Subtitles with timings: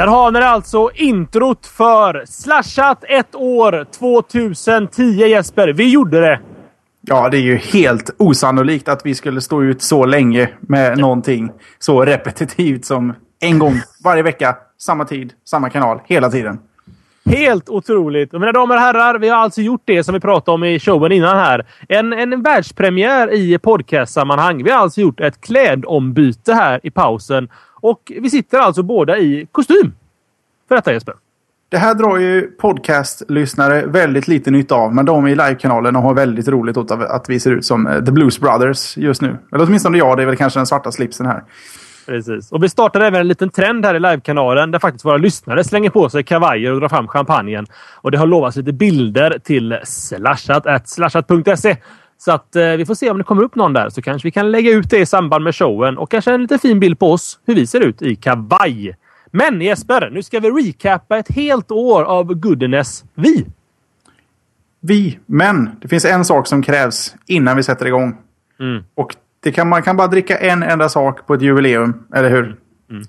[0.00, 5.68] Där har ni alltså introt för Slashat ett år 2010 Jesper.
[5.68, 6.40] Vi gjorde det!
[7.00, 11.50] Ja, det är ju helt osannolikt att vi skulle stå ut så länge med någonting
[11.78, 16.58] så repetitivt som en gång varje vecka, samma tid, samma kanal, hela tiden.
[17.24, 18.34] Helt otroligt!
[18.34, 20.80] Och mina damer och herrar, vi har alltså gjort det som vi pratade om i
[20.80, 21.66] showen innan här.
[21.88, 24.64] En, en världspremiär i podcastsammanhang.
[24.64, 27.48] Vi har alltså gjort ett klädombyte här i pausen.
[27.80, 29.92] Och vi sitter alltså båda i kostym.
[30.68, 31.14] För detta Jesper.
[31.68, 34.94] Det här drar ju podcastlyssnare väldigt lite nytta av.
[34.94, 38.12] Men de i livekanalen har väldigt roligt åt att vi ser ut som eh, The
[38.12, 39.38] Blues Brothers just nu.
[39.52, 40.16] Eller åtminstone jag.
[40.16, 41.42] Det är väl kanske den svarta slipsen här.
[42.06, 42.52] Precis.
[42.52, 45.90] Och vi startar även en liten trend här i livekanalen där faktiskt våra lyssnare slänger
[45.90, 47.66] på sig kavajer och drar fram champagnen.
[47.94, 51.76] Och det har lovats lite bilder till slashat slashat.se.
[52.20, 54.32] Så att eh, vi får se om det kommer upp någon där så kanske vi
[54.32, 57.12] kan lägga ut det i samband med showen och kanske en lite fin bild på
[57.12, 58.96] oss hur vi ser ut i kavaj.
[59.26, 63.46] Men Jesper, nu ska vi recappa ett helt år av goodness vi.
[64.80, 65.18] Vi.
[65.26, 68.18] Men det finns en sak som krävs innan vi sätter igång.
[68.60, 68.84] Mm.
[68.94, 72.56] Och det kan, man kan bara dricka en enda sak på ett jubileum, eller hur?
[72.90, 73.02] Mm.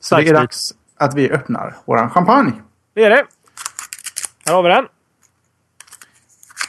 [0.00, 2.52] Så det är dags att vi öppnar våran champagne.
[2.94, 3.24] Det är det.
[4.46, 4.86] Här har vi den.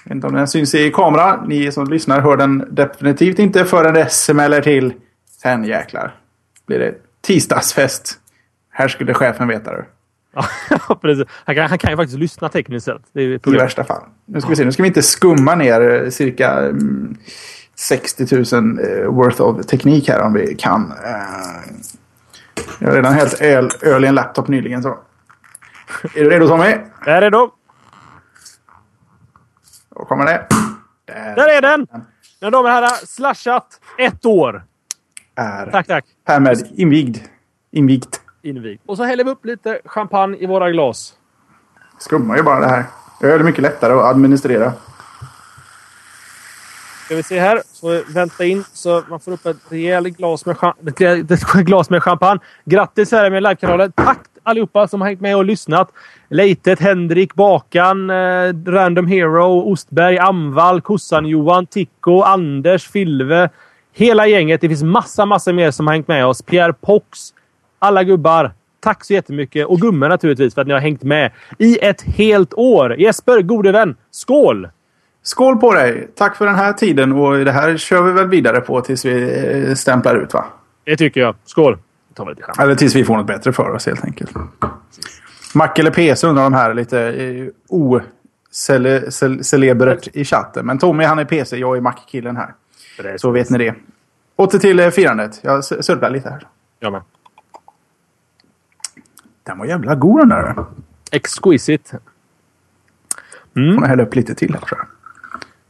[0.10, 1.42] Jag vet inte om den syns i kamera.
[1.48, 4.94] Ni som lyssnar hör den definitivt inte förrän det smäller till.
[5.42, 6.16] Sen jäklar
[6.68, 8.20] blir det tisdagsfest.
[8.72, 9.86] Här skulle chefen veta det.
[10.34, 10.46] Ja,
[11.02, 11.28] precis.
[11.46, 13.02] Han kan, han kan ju faktiskt lyssna tekniskt sett.
[13.14, 14.02] Det är I värsta fall.
[14.26, 14.66] Nu ska vi se.
[14.66, 17.16] Nu ska vi inte skumma ner eh, cirka mm,
[17.76, 20.94] 60 000 eh, worth of teknik här om vi kan.
[21.06, 21.74] Eh,
[22.80, 24.84] Jag har redan hällt öl, öl i en laptop nyligen.
[24.84, 24.98] Så.
[26.16, 26.76] Är du redo Tommy?
[27.06, 27.52] Där är redo.
[30.10, 30.46] Kommer det.
[31.06, 31.88] Där Där är den!
[32.42, 34.64] Mina damer och herrar, slashat ett år.
[35.36, 36.06] är Tack, tack.
[36.28, 37.18] härmed invigd.
[37.72, 38.22] Invigt.
[38.44, 38.82] Invigd.
[38.86, 41.14] Och så häller vi upp lite champagne i våra glas.
[42.00, 42.84] Skummar ju bara det här.
[43.22, 44.74] Öl är mycket lättare att administrera.
[47.06, 47.62] Ska vi se här.
[47.66, 50.58] Så vänta in så man får upp ett rejält glas med,
[51.66, 52.40] glas med champagne.
[52.66, 53.92] Grattis här med livekanalen.
[53.92, 54.20] Tack
[54.50, 55.92] allihopa som har hängt med och lyssnat.
[56.30, 63.50] Leitet, Henrik, Bakan, eh, Random Hero, Ostberg, Amvall, Kossan-Johan, Tico, Anders, Filve.
[63.94, 64.62] Hela gänget.
[64.62, 66.42] Det finns massa, massa mer som har hängt med oss.
[66.42, 67.20] Pierre Pox.
[67.80, 68.52] Alla gubbar.
[68.80, 69.68] Tack så jättemycket.
[69.68, 72.96] Och gummor naturligtvis för att ni har hängt med i ett helt år.
[73.00, 73.96] Jesper, gode vän.
[74.12, 74.68] Skål!
[75.24, 76.10] Skål på dig!
[76.16, 79.22] Tack för den här tiden och det här kör vi väl vidare på tills vi
[79.68, 80.46] eh, stämplar ut va?
[80.84, 81.36] Det tycker jag.
[81.46, 81.78] Skål!
[82.14, 82.64] Tar vi lite champagne.
[82.66, 84.32] Eller tills vi får något bättre för oss helt enkelt.
[85.54, 87.48] Mac eller PC undrar de här lite eh,
[89.08, 90.66] ocelebert i chatten.
[90.66, 92.54] Men Tommy han är PC, jag är Mac-killen här.
[93.18, 93.76] Så vet ni det.
[94.36, 95.40] Åter till eh, firandet.
[95.44, 96.48] Jag s- sörplar lite här.
[96.80, 97.02] Jag med.
[99.44, 100.56] Den var jävla god den där.
[101.12, 102.00] Exquisite.
[103.54, 104.88] Får jag hälla upp lite till här tror jag.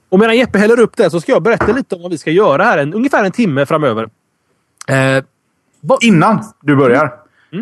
[0.09, 2.31] Och medan Jeppe häller upp det så ska jag berätta lite om vad vi ska
[2.31, 4.09] göra här en, ungefär en timme framöver.
[4.87, 5.23] Eh,
[6.01, 7.13] Innan du börjar.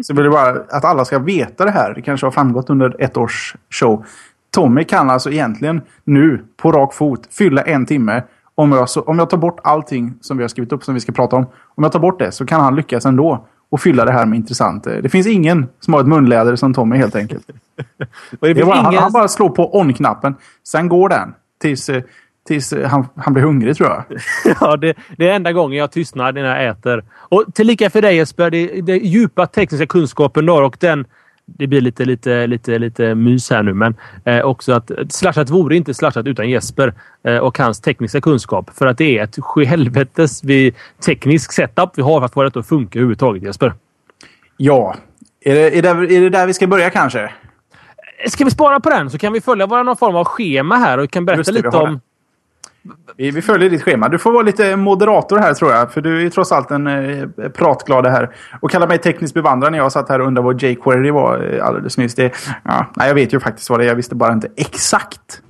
[0.03, 1.93] Så vill jag bara att alla ska veta det här.
[1.93, 4.05] Det kanske har framgått under ett års show.
[4.51, 8.23] Tommy kan alltså egentligen nu på rak fot fylla en timme.
[8.55, 10.99] Om jag, så, om jag tar bort allting som vi har skrivit upp som vi
[10.99, 11.45] ska prata om.
[11.75, 13.47] Om jag tar bort det så kan han lyckas ändå.
[13.69, 14.83] Och fylla det här med intressant.
[14.83, 17.47] Det finns ingen som har ett munläder som Tommy helt enkelt.
[18.39, 19.03] det Det bara, han, ingen...
[19.03, 20.35] han bara slår på on-knappen.
[20.63, 21.33] Sen går den.
[21.61, 22.03] Tills, eh,
[22.47, 24.03] tills han, han blir hungrig tror jag.
[24.61, 27.03] ja, det, det är enda gången jag tystnar när jag äter.
[27.13, 31.05] Och tillika för dig Jesper, det, det djupa tekniska kunskapen då och den...
[31.49, 33.95] Det blir lite, lite, lite, lite mys här nu, men
[34.25, 36.93] eh, också att slashat vore inte slashat utan Jesper
[37.23, 38.69] eh, och hans tekniska kunskap.
[38.73, 40.41] För att det är ett sjuhelvetes
[41.05, 43.73] teknisk setup vi har för att få detta att funka överhuvudtaget Jesper.
[44.57, 44.95] Ja.
[45.41, 47.31] Är det, är, det, är det där vi ska börja kanske?
[48.27, 50.97] Ska vi spara på den så kan vi följa våra någon form av schema här
[50.97, 51.99] och kan berätta det, lite om...
[53.17, 54.09] Vi, vi följer ditt schema.
[54.09, 55.91] Du får vara lite moderator här tror jag.
[55.91, 58.35] För du är ju trots allt en eh, pratglad här.
[58.61, 61.65] Och kalla mig tekniskt bevandrad när jag satt här och undrade vad jQuery var eh,
[61.65, 62.15] alldeles nyss.
[62.15, 63.87] Det, ja, nej, jag vet ju faktiskt vad det är.
[63.87, 65.41] Jag visste bara inte exakt.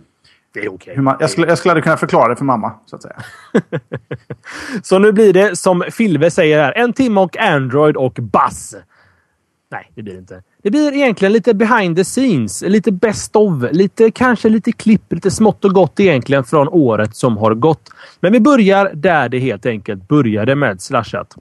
[0.53, 0.97] Det är okej.
[0.97, 2.73] Man, jag, skulle, jag skulle aldrig kunna förklara det för mamma.
[2.85, 3.15] Så att säga.
[4.83, 6.73] Så nu blir det som Filve säger här.
[6.77, 8.75] En timme och Android och Buzz.
[9.71, 10.43] Nej, det blir det inte.
[10.63, 15.31] Det blir egentligen lite behind the scenes, lite best of, lite kanske lite klipp, lite
[15.31, 17.89] smått och gott egentligen från året som har gått.
[18.19, 21.35] Men vi börjar där det helt enkelt började med slashat.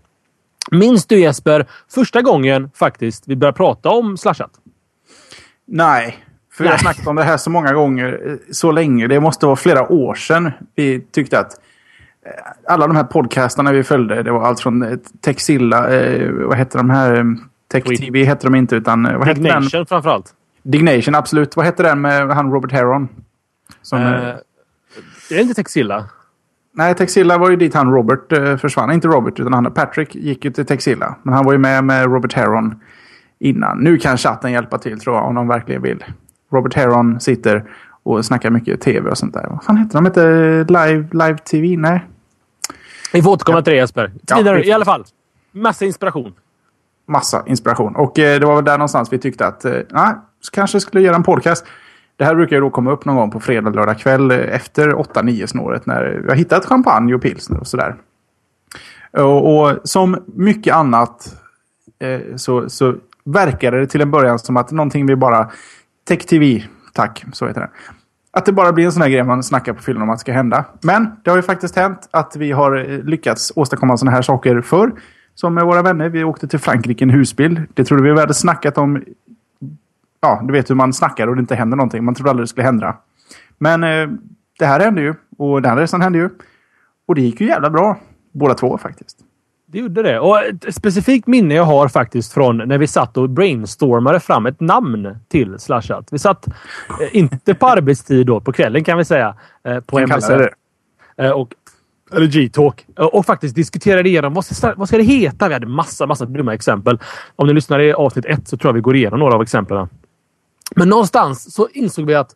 [0.70, 4.50] Minns du Jesper, första gången faktiskt vi började prata om slashat?
[5.67, 6.17] Nej.
[6.52, 9.06] För jag har snackat om det här så många gånger, eh, så länge.
[9.06, 11.52] Det måste vara flera år sedan vi tyckte att
[12.26, 15.81] eh, alla de här podcastarna vi följde, det var allt från eh, Texilla,
[16.32, 17.37] vad hette de här,
[17.74, 19.02] eh, Tech TV hette de inte, utan...
[19.02, 20.34] Vad hette Dignation framförallt.
[20.62, 21.56] Dignation, absolut.
[21.56, 23.08] Vad hette den med han Robert Heron?
[23.82, 24.34] Som, uh,
[25.28, 26.04] det är inte Texilla?
[26.72, 28.92] Nej, Texilla var ju dit han Robert uh, försvann.
[28.92, 31.16] Inte Robert, utan han Patrick gick ju till Texilla.
[31.22, 32.80] Men han var ju med med Robert Heron
[33.38, 33.78] innan.
[33.78, 36.04] Nu kan chatten hjälpa till tror jag, om de verkligen vill.
[36.52, 37.64] Robert Heron sitter
[38.02, 39.46] och snackar mycket tv och sånt där.
[39.50, 40.04] Vad fan heter de?
[40.04, 41.76] Hette Live, Live TV?
[41.76, 42.04] Nej.
[43.12, 44.12] Vi får återkomma till det Jesper.
[44.28, 45.04] Ja, I alla fall.
[45.52, 46.34] Massa inspiration.
[47.08, 47.97] Massa inspiration.
[47.97, 49.81] Och eh, det var väl där någonstans vi tyckte att eh,
[50.53, 51.67] kanske skulle göra en podcast.
[52.17, 54.88] Det här brukar ju då komma upp någon gång på fredag, lördag kväll eh, efter
[54.88, 57.97] 8-9 snåret när vi har hittat champagne och pilsner och sådär.
[59.12, 61.43] Och, och som mycket annat
[61.99, 62.94] eh, så, så
[63.25, 65.50] verkade det till en början som att någonting vi bara...
[66.08, 67.70] Tech TV, tack, så heter det.
[68.31, 70.20] Att det bara blir en sån här grej man snackar på filmen om att det
[70.20, 70.64] ska hända.
[70.81, 74.61] Men det har ju faktiskt hänt att vi har eh, lyckats åstadkomma såna här saker
[74.61, 74.93] förr.
[75.36, 76.08] Som med våra vänner.
[76.08, 77.60] Vi åkte till Frankrike en husbil.
[77.74, 79.02] Det trodde vi vi hade snackat om.
[80.20, 82.04] Ja, du vet hur man snackar och det inte händer någonting.
[82.04, 82.96] Man trodde aldrig det skulle hända.
[83.58, 84.08] Men eh,
[84.58, 85.14] det här hände ju.
[85.38, 86.30] Och den här resan hände ju.
[87.06, 87.98] Och det gick ju jävla bra.
[88.32, 89.18] Båda två faktiskt.
[89.66, 90.20] Det gjorde det.
[90.20, 94.60] Och ett specifikt minne jag har faktiskt från när vi satt och brainstormade fram ett
[94.60, 96.08] namn till Slashat.
[96.10, 99.34] Vi satt, eh, inte på arbetstid då, på kvällen kan vi säga.
[99.64, 100.48] Eh, på MSN.
[101.16, 101.48] Eh, och,
[102.12, 102.87] eller G-talk.
[102.97, 105.49] Och faktiskt diskuterade igenom vad ska, vad ska det heta?
[105.49, 106.99] Vi hade massa, massa dumma exempel.
[107.37, 109.88] Om ni lyssnar i avsnitt ett så tror jag vi går igenom några av exemplen.
[110.76, 112.31] Men någonstans så insåg vi att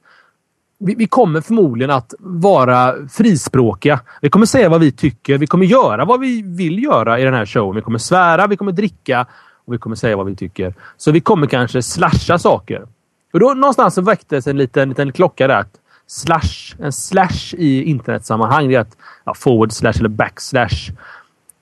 [0.79, 4.01] vi, vi, kommer förmodligen att vara frispråkiga.
[4.21, 5.39] Vi kommer säga vad vi tycker.
[5.39, 7.77] Vi kommer göra vad vi vill göra i den här showen.
[7.77, 9.27] Vi kommer svära, vi kommer dricka
[9.65, 10.75] och vi kommer säga vad vi tycker.
[10.97, 12.87] Så vi kommer kanske slasha saker.
[13.33, 15.57] Och då någonstans så väcktes en liten, liten klocka där.
[15.57, 15.80] Att
[16.11, 18.69] slash, en slash i internetsammanhang.
[18.69, 20.91] Det är att ja, forward slash eller backslash.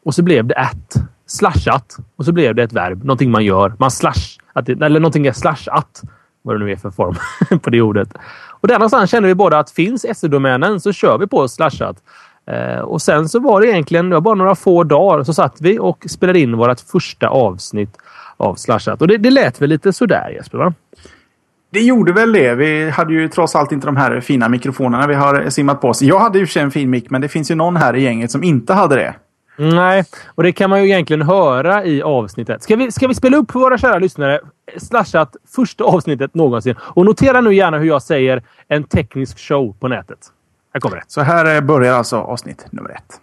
[0.04, 0.94] Och så blev det att.
[1.26, 1.96] Slashat.
[2.16, 3.04] Och så blev det ett verb.
[3.04, 3.74] Någonting man gör.
[3.78, 4.38] Man slash.
[4.52, 6.02] Att det, eller någonting är slashat.
[6.42, 7.14] Vad det nu är för form
[7.62, 8.08] på det ordet.
[8.60, 11.96] Och där någonstans känner vi båda att finns SE-domänen så kör vi på slashat.
[12.46, 15.56] Eh, och sen så var det egentligen det var bara några få dagar så satt
[15.60, 17.96] vi och spelade in vårt första avsnitt
[18.36, 19.02] av slashat.
[19.02, 20.58] Och det, det lät väl lite sådär Jesper?
[20.58, 20.74] Va?
[21.70, 22.54] Det gjorde väl det.
[22.54, 26.02] Vi hade ju trots allt inte de här fina mikrofonerna vi har simmat på oss.
[26.02, 28.02] Jag hade ju för sig en fin mick, men det finns ju någon här i
[28.02, 29.14] gänget som inte hade det.
[29.58, 30.04] Nej,
[30.34, 32.62] och det kan man ju egentligen höra i avsnittet.
[32.62, 34.40] Ska vi, ska vi spela upp för våra kära lyssnare
[34.76, 36.74] slashat första avsnittet någonsin?
[36.80, 40.18] Och notera nu gärna hur jag säger en teknisk show på nätet.
[40.74, 41.02] Här kommer det.
[41.06, 43.20] Så här börjar alltså avsnitt nummer ett.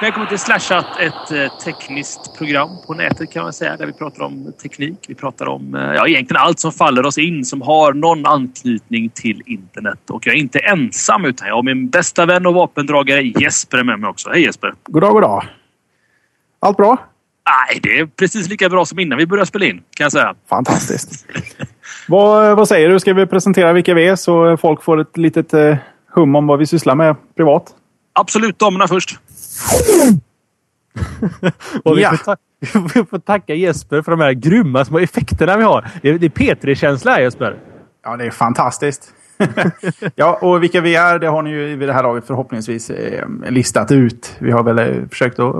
[0.00, 3.76] Välkommen till Slashat, ett eh, tekniskt program på nätet kan man säga.
[3.76, 4.98] Där vi pratar om teknik.
[5.08, 9.10] Vi pratar om eh, ja, egentligen allt som faller oss in som har någon anknytning
[9.10, 10.10] till internet.
[10.10, 14.00] Och jag är inte ensam utan jag har min bästa vän och vapendragare Jesper med
[14.00, 14.30] mig också.
[14.30, 14.74] Hej Jesper!
[14.86, 15.44] God dag, god dag!
[16.60, 16.98] Allt bra?
[17.46, 20.34] Nej, det är precis lika bra som innan vi började spela in kan jag säga.
[20.48, 21.26] Fantastiskt!
[22.08, 23.00] vad, vad säger du?
[23.00, 25.76] Ska vi presentera vilka vi är så folk får ett litet eh,
[26.14, 27.74] hum om vad vi sysslar med privat?
[28.12, 29.18] Absolut, damerna först.
[31.82, 32.16] Och vi, ja.
[32.16, 32.36] får
[32.94, 35.88] vi får tacka Jesper för de här grymma små effekterna vi har.
[36.02, 37.56] Det är, är P3-känsla här Jesper.
[38.04, 39.12] Ja, det är fantastiskt.
[40.14, 43.28] ja, och vilka vi är, det har ni ju vid det här laget förhoppningsvis eh,
[43.48, 44.36] listat ut.
[44.38, 45.54] Vi har väl eh, försökt att,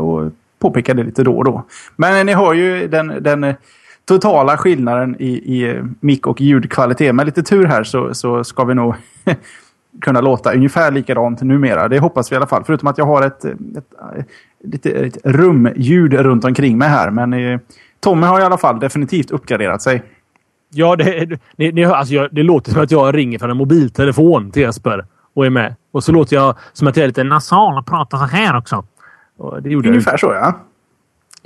[0.58, 1.66] påpeka det lite då och då.
[1.96, 3.54] Men ni har ju den, den eh,
[4.04, 7.14] totala skillnaden i, i eh, mick och ljudkvalitet.
[7.14, 8.94] Med lite tur här så, så ska vi nog
[10.00, 11.88] kunna låta ungefär likadant numera.
[11.88, 12.64] Det hoppas vi i alla fall.
[12.66, 17.10] Förutom att jag har ett, ett, ett, ett rumljud runt omkring mig här.
[17.10, 17.60] Men eh,
[18.00, 20.02] Tommy har i alla fall definitivt uppgraderat sig.
[20.70, 24.62] Ja, det, det, det, alltså det låter som att jag ringer från en mobiltelefon till
[24.62, 25.74] Jesper och är med.
[25.92, 28.84] Och så låter jag som att jag är lite nasal och pratar så här också.
[29.62, 30.20] det gjorde Ungefär jag.
[30.20, 30.60] så, ja.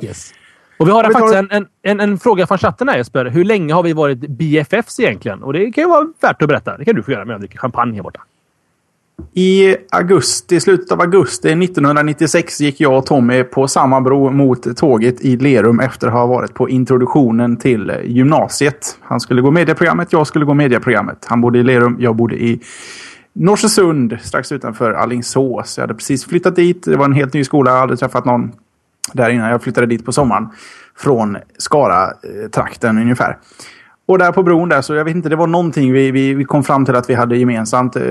[0.03, 0.35] Yes.
[0.79, 3.25] Och vi har vi faktiskt en, en, en, fråga från chatten här Jesper.
[3.25, 5.43] Hur länge har vi varit BFFs egentligen?
[5.43, 6.77] Och det kan ju vara värt att berätta.
[6.77, 8.21] Det kan du få göra med jag dricker champagne här borta.
[9.35, 15.21] I augusti, slutet av augusti 1996 gick jag och Tommy på samma bro mot tåget
[15.21, 18.99] i Lerum efter att ha varit på introduktionen till gymnasiet.
[19.01, 21.27] Han skulle gå medieprogrammet, jag skulle gå medieprogrammet.
[21.29, 22.61] Han bodde i Lerum, jag bodde i
[23.33, 25.79] Norsesund strax utanför Allingsås.
[25.79, 26.83] Jag hade precis flyttat dit.
[26.83, 27.71] Det var en helt ny skola.
[27.71, 28.53] Jag hade träffat någon
[29.13, 29.51] där innan.
[29.51, 30.49] Jag flyttade dit på sommaren.
[30.97, 33.39] Från Skara-trakten eh, ungefär.
[34.11, 36.45] Och där på bron där, så jag vet inte, det var någonting vi, vi, vi
[36.45, 37.97] kom fram till att vi hade gemensamt.
[37.97, 38.03] Eh,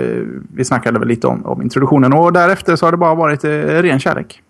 [0.53, 3.49] vi snackade väl lite om, om introduktionen och därefter så har det bara varit eh,
[3.51, 4.41] ren kärlek.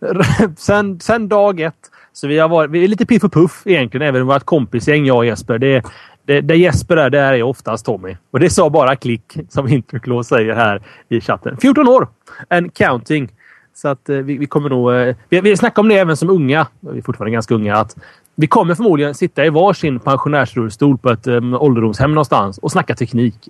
[0.58, 1.74] sen, sen dag ett.
[2.12, 5.16] Så vi, har varit, vi är lite piff och puff egentligen, även vårt kompisgäng, jag
[5.16, 5.58] och Jesper.
[5.58, 5.82] Det,
[6.26, 8.16] det, där Jesper är, där är oftast Tommy.
[8.30, 11.56] Och det sa bara klick, som Interclaw säger här i chatten.
[11.56, 12.08] 14 år!
[12.48, 13.28] and counting.
[13.74, 14.94] Så att eh, vi, vi kommer nog...
[14.94, 16.66] Eh, vi, vi snackade om det även som unga.
[16.80, 17.76] Vi är fortfarande ganska unga.
[17.76, 17.96] Att
[18.40, 23.48] vi kommer förmodligen sitta i varsin pensionärsrullstol på ett um, ålderdomshem någonstans och snacka teknik.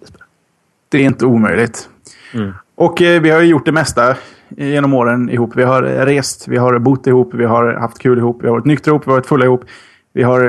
[0.89, 1.89] Det är inte omöjligt.
[2.35, 2.53] Mm.
[2.75, 4.17] Och eh, vi har ju gjort det mesta
[4.49, 5.57] genom åren ihop.
[5.57, 8.65] Vi har rest, vi har bott ihop, vi har haft kul ihop, vi har varit
[8.65, 9.65] nyktra ihop, vi har varit fulla ihop.
[10.13, 10.41] Vi har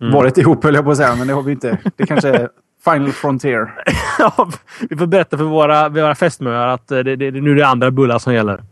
[0.00, 0.12] mm.
[0.12, 1.78] varit ihop höll jag på att säga, men det har vi inte.
[1.96, 2.48] Det kanske är
[2.84, 3.84] Final Frontier.
[4.18, 4.50] ja,
[4.90, 7.90] vi får berätta för våra, våra fästmöar att det, det, det, nu är det andra
[7.90, 8.62] bullar som gäller.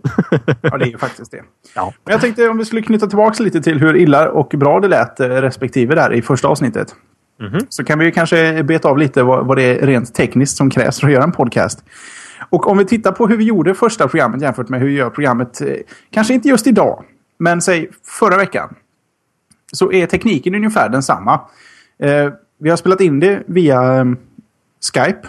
[0.63, 1.43] ja, det är ju faktiskt det.
[1.75, 1.93] Ja.
[2.05, 4.89] Men jag tänkte om vi skulle knyta tillbaka lite till hur illa och bra det
[4.89, 6.95] lät eh, respektive där i första avsnittet.
[7.41, 7.67] Mm -hmm.
[7.69, 11.01] Så kan vi kanske beta av lite vad, vad det är rent tekniskt som krävs
[11.01, 11.85] för att göra en podcast.
[12.51, 15.11] Och om vi tittar på hur vi gjorde första programmet jämfört med hur vi gör
[15.11, 15.75] programmet, eh,
[16.11, 17.05] kanske inte just idag,
[17.39, 18.75] men säg förra veckan.
[19.73, 21.41] Så är tekniken ungefär densamma.
[22.03, 24.17] Eh, vi har spelat in det via ehm,
[24.93, 25.29] Skype.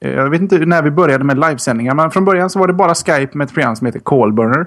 [0.00, 2.72] Eh, jag vet inte när vi började med livesändningar, men från början så var det
[2.72, 4.66] bara Skype med ett program som heter Callburner.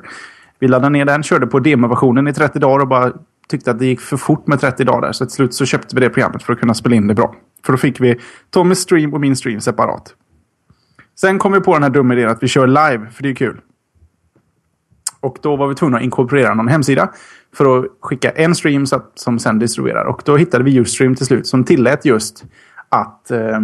[0.60, 3.12] Vi laddade ner den, körde på demoversionen i 30 dagar och bara
[3.48, 5.12] tyckte att det gick för fort med 30 dagar.
[5.12, 7.36] Så till slut så köpte vi det programmet för att kunna spela in det bra.
[7.65, 10.15] För då fick vi Tommys stream och min stream separat.
[11.20, 13.36] Sen kom vi på den här dumma idén att vi kör live, för det är
[13.36, 13.62] kul.
[15.20, 17.10] Och då var vi tvungna att inkorporera någon hemsida
[17.53, 20.05] för att skicka en stream som sen distribuerar.
[20.05, 22.43] Och då hittade vi Ustream till slut som tillät just
[22.89, 23.60] att, eh,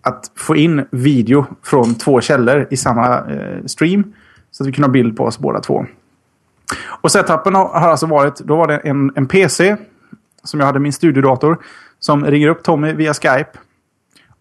[0.00, 4.12] att få in video från två källor i samma eh, stream.
[4.50, 5.86] Så att vi kunde ha bild på oss båda två.
[6.86, 9.76] Och setupen har alltså varit, då var det en, en PC
[10.44, 11.58] som jag hade min studiodator
[11.98, 13.50] som ringer upp Tommy via Skype.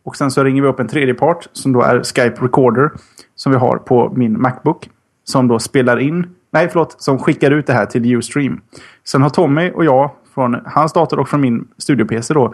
[0.04, 2.92] Och sen så ringer vi upp en tredje part som då är Skype Recorder
[3.36, 4.90] som vi har på min Macbook.
[5.24, 7.02] Som då spelar in Nej, förlåt.
[7.02, 8.62] Som skickar ut det här till Ustream.
[9.04, 12.54] Sen har Tommy och jag från hans dator och från min studio-PC då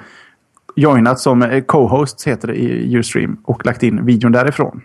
[0.76, 4.82] joinat som eh, co-host heter det i Ustream och lagt in videon därifrån.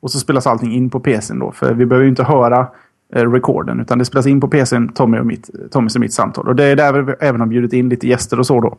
[0.00, 1.52] Och så spelas allting in på PCn då.
[1.52, 2.66] För vi behöver ju inte höra
[3.14, 3.80] eh, recorden.
[3.80, 6.48] Utan det spelas in på PCn, Tommy och mitt, Tommys och mitt samtal.
[6.48, 8.78] Och det är där vi även har bjudit in lite gäster och så då.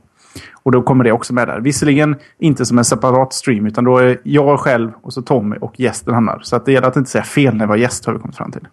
[0.64, 1.60] Och då kommer det också med där.
[1.60, 3.66] Visserligen inte som en separat stream.
[3.66, 6.40] Utan då är jag själv och så Tommy och gästen hamnar.
[6.44, 8.38] Så att det gäller att inte säga fel när vi har gäst har vi kommit
[8.38, 8.68] fram till.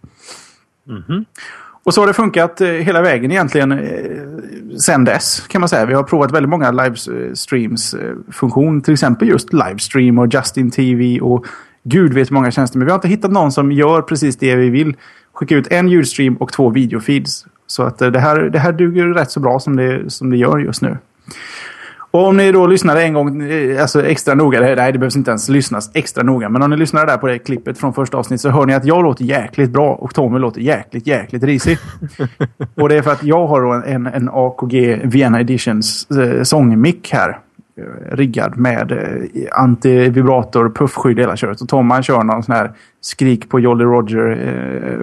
[0.91, 1.25] Mm.
[1.85, 3.79] Och så har det funkat eh, hela vägen egentligen eh,
[4.79, 5.87] sen dess kan man säga.
[5.87, 8.77] Vi har provat väldigt många livestreams-funktion.
[8.77, 11.47] Eh, Till exempel just livestream och Justin TV och
[11.83, 12.79] gud vet hur många tjänster.
[12.79, 14.97] Men vi har inte hittat någon som gör precis det vi vill.
[15.33, 17.47] Skicka ut en ljudstream och två videofeeds.
[17.67, 20.59] Så att det här, det här duger rätt så bra som det, som det gör
[20.59, 20.99] just nu.
[22.11, 25.31] Och om ni då lyssnade en gång eh, alltså extra noga, nej det behövs inte
[25.31, 28.41] ens lyssnas extra noga, men om ni lyssnar där på det klippet från första avsnittet
[28.41, 31.79] så hör ni att jag låter jäkligt bra och Tommy låter jäkligt, jäkligt risig.
[32.75, 37.39] och det är för att jag har en, en AKG Vienna Editions eh, sångmick här.
[37.81, 41.61] Eh, riggad med eh, antivibrator, puffskydd hela köret.
[41.61, 44.99] Och Tom han kör någon sån här skrik på Jolly Roger eh,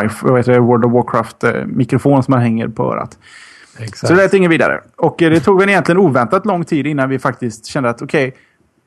[0.00, 3.18] wife, vad heter det, World of Warcraft eh, mikrofon som man hänger på örat.
[3.78, 3.98] Exakt.
[3.98, 4.80] Så det lät inget vidare.
[4.96, 8.28] Och eh, det tog väl egentligen oväntat lång tid innan vi faktiskt kände att okej,
[8.28, 8.40] okay,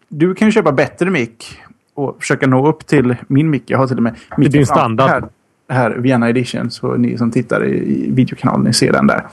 [0.10, 1.62] du kan ju köpa bättre mick
[1.94, 3.64] och försöka nå upp till min mick.
[3.66, 5.10] Jag har till och med mick din standard.
[5.10, 5.24] Här,
[5.70, 6.72] här, Vienna Edition.
[6.72, 9.28] Så ni som tittar i, videokanalen, ni ser den där.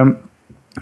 [0.00, 0.16] Um,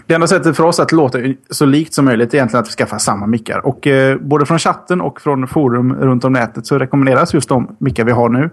[0.05, 2.71] det enda sättet för oss att låta så likt som möjligt är egentligen att vi
[2.71, 3.65] skaffar samma mickar.
[3.65, 7.75] Och eh, både från chatten och från forum runt om nätet så rekommenderas just de
[7.79, 8.49] mickar vi har nu.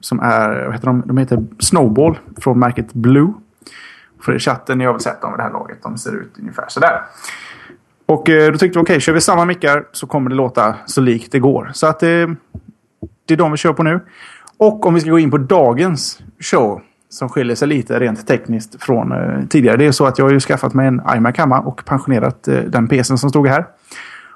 [0.00, 1.02] Som är, vad heter de?
[1.06, 3.32] De heter Snowball från märket Blue.
[4.22, 5.82] För i chatten, ni har väl sett dem vid det här laget.
[5.82, 7.02] De ser ut ungefär sådär.
[8.06, 10.76] Och eh, då tyckte vi okej, okay, kör vi samma mickar så kommer det låta
[10.86, 11.70] så likt det går.
[11.74, 12.26] Så att det,
[13.26, 14.00] det är de vi kör på nu.
[14.56, 18.82] Och om vi ska gå in på dagens show som skiljer sig lite rent tekniskt
[18.82, 19.76] från eh, tidigare.
[19.76, 22.56] Det är så att jag har ju skaffat mig en iMac hemma och pensionerat eh,
[22.56, 23.66] den PCn som stod här.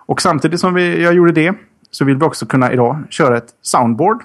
[0.07, 1.55] Och samtidigt som vi, jag gjorde det
[1.90, 4.23] så vill vi också kunna idag köra ett soundboard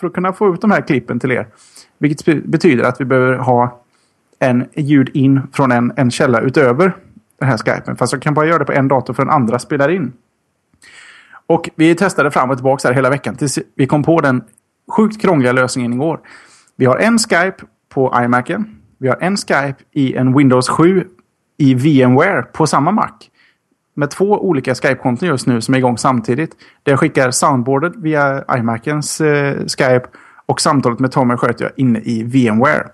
[0.00, 1.46] för att kunna få ut de här klippen till er.
[1.98, 3.79] Vilket betyder att vi behöver ha
[4.40, 6.96] en ljud in från en, en källa utöver
[7.38, 7.96] den här skypen.
[7.96, 10.12] Fast jag kan bara göra det på en dator för den andra spelar in.
[11.46, 14.42] Och vi testade fram och tillbaka här hela veckan tills vi kom på den
[14.96, 16.20] sjukt krångliga lösningen igår.
[16.76, 18.76] Vi har en Skype på iMacen.
[18.98, 21.04] Vi har en Skype i en Windows 7
[21.56, 23.12] i VMware på samma Mac.
[23.94, 26.50] Med två olika Skype-konton just nu som är igång samtidigt.
[26.82, 30.06] Där jag skickar soundboardet via iMacens eh, Skype
[30.46, 32.88] och samtalet med Tommy sköter jag inne i VMware.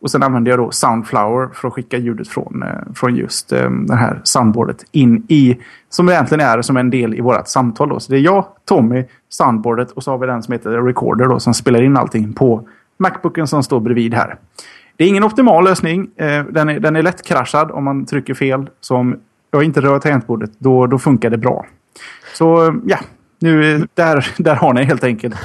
[0.00, 3.70] Och sen använder jag då Soundflower för att skicka ljudet från, eh, från just eh,
[3.70, 7.88] det här soundboardet in i, som egentligen är som en del i vårt samtal.
[7.88, 8.00] Då.
[8.00, 11.40] Så det är jag, Tommy, soundboardet och så har vi den som heter Recorder då,
[11.40, 14.36] som spelar in allting på Macbooken som står bredvid här.
[14.96, 16.10] Det är ingen optimal lösning.
[16.16, 18.70] Eh, den är, den är lätt kraschad om man trycker fel.
[18.80, 19.16] Så om
[19.50, 21.66] jag inte rör tangentbordet, då, då funkar det bra.
[22.34, 22.98] Så ja,
[23.38, 25.36] nu, där, där har ni helt enkelt.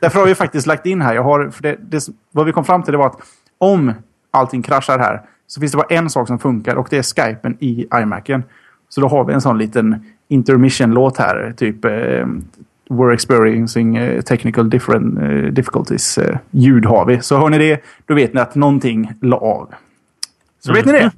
[0.00, 1.14] Därför har vi faktiskt lagt in här.
[1.14, 3.20] Jag har, för det, det, vad vi kom fram till det var att
[3.58, 3.92] om
[4.30, 7.56] allting kraschar här så finns det bara en sak som funkar och det är skypen
[7.60, 8.42] i iMacen.
[8.88, 11.54] Så då har vi en sån liten intermission-låt här.
[11.56, 12.26] Typ eh,
[12.88, 16.18] We're experiencing eh, technical different, uh, difficulties.
[16.18, 17.22] Uh, ljud har vi.
[17.22, 19.74] Så hör ni det, då vet ni att någonting la av.
[20.60, 20.78] Så mm.
[20.78, 20.98] vet ni det.
[20.98, 21.12] Mm.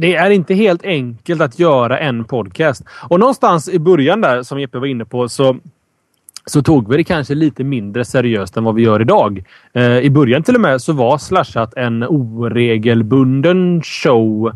[0.00, 2.84] Det är inte helt enkelt att göra en podcast.
[3.10, 5.56] Och någonstans i början där, som Jeppe var inne på, så
[6.48, 9.44] så tog vi det kanske lite mindre seriöst än vad vi gör idag.
[9.72, 14.52] Eh, I början till och med så var Slashat en oregelbunden show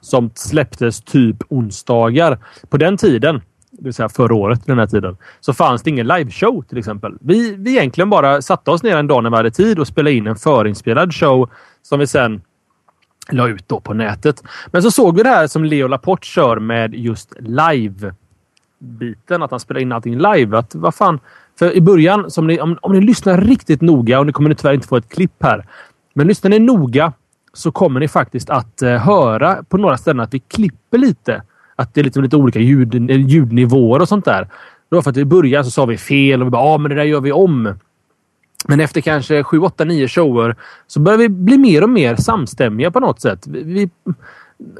[0.00, 2.38] som släpptes typ onsdagar.
[2.68, 6.06] På den tiden, det vill säga förra året den här tiden, så fanns det ingen
[6.06, 7.14] liveshow till exempel.
[7.20, 10.16] Vi, vi egentligen bara satte oss ner en dag när vi hade tid och spelade
[10.16, 11.50] in en förinspelad show
[11.82, 12.42] som vi sen
[13.30, 14.42] la ut då på nätet.
[14.66, 18.14] Men så såg vi det här som Leo Laporte kör med just live
[18.86, 20.58] biten, att han spelar in allting live.
[20.58, 21.20] Att, vad fan?
[21.58, 24.74] För i början, ni, om, om ni lyssnar riktigt noga, och ni kommer ni tyvärr
[24.74, 25.66] inte få ett klipp här.
[26.14, 27.12] Men lyssnar ni noga
[27.52, 31.42] så kommer ni faktiskt att eh, höra på några ställen att vi klipper lite.
[31.76, 34.48] Att det är lite, lite olika ljud, eh, ljudnivåer och sånt där.
[34.88, 36.88] Det var för att i början så sa vi fel och vi bara ja, men
[36.88, 37.74] det där gör vi om.
[38.68, 42.90] Men efter kanske 7, 8, 9 shower så börjar vi bli mer och mer samstämmiga
[42.90, 43.46] på något sätt.
[43.46, 43.90] Vi,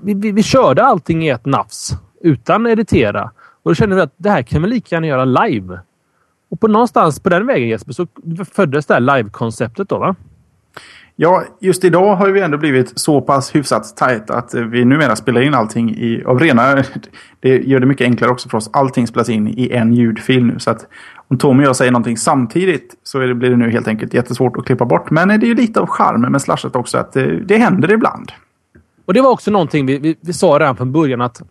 [0.02, 3.30] vi, vi, vi körde allting i ett nafs utan editera.
[3.66, 5.80] Och då kände vi att det här kan vi lika gärna göra live.
[6.50, 8.06] Och på någonstans på den vägen Jesper så
[8.52, 10.14] föddes det här live-konceptet då va?
[11.16, 15.40] Ja, just idag har vi ändå blivit så pass hyfsat tajt att vi numera spelar
[15.40, 16.84] in allting i, av rena...
[17.40, 18.70] Det gör det mycket enklare också för oss.
[18.72, 20.58] Allting spelas in i en ljudfil nu.
[20.58, 20.86] Så att
[21.28, 24.56] om Tom och jag säger någonting samtidigt så det, blir det nu helt enkelt jättesvårt
[24.56, 25.10] att klippa bort.
[25.10, 28.32] Men det är ju lite av charmen med slashat också att det, det händer ibland.
[29.04, 31.42] Och det var också någonting vi, vi, vi sa redan från början att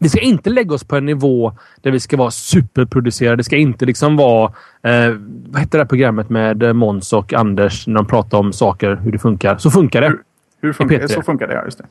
[0.00, 3.36] vi ska inte lägga oss på en nivå där vi ska vara superproducerade.
[3.36, 4.52] Det ska inte liksom vara...
[4.82, 5.14] Eh,
[5.46, 9.12] vad hette det här programmet med Måns och Anders när de pratar om saker, hur
[9.12, 9.58] det funkar?
[9.58, 10.08] Så funkar det.
[10.08, 10.22] Hur,
[10.60, 11.08] hur funkar det?
[11.08, 11.64] Så funkar det, ja.
[11.64, 11.84] Just det.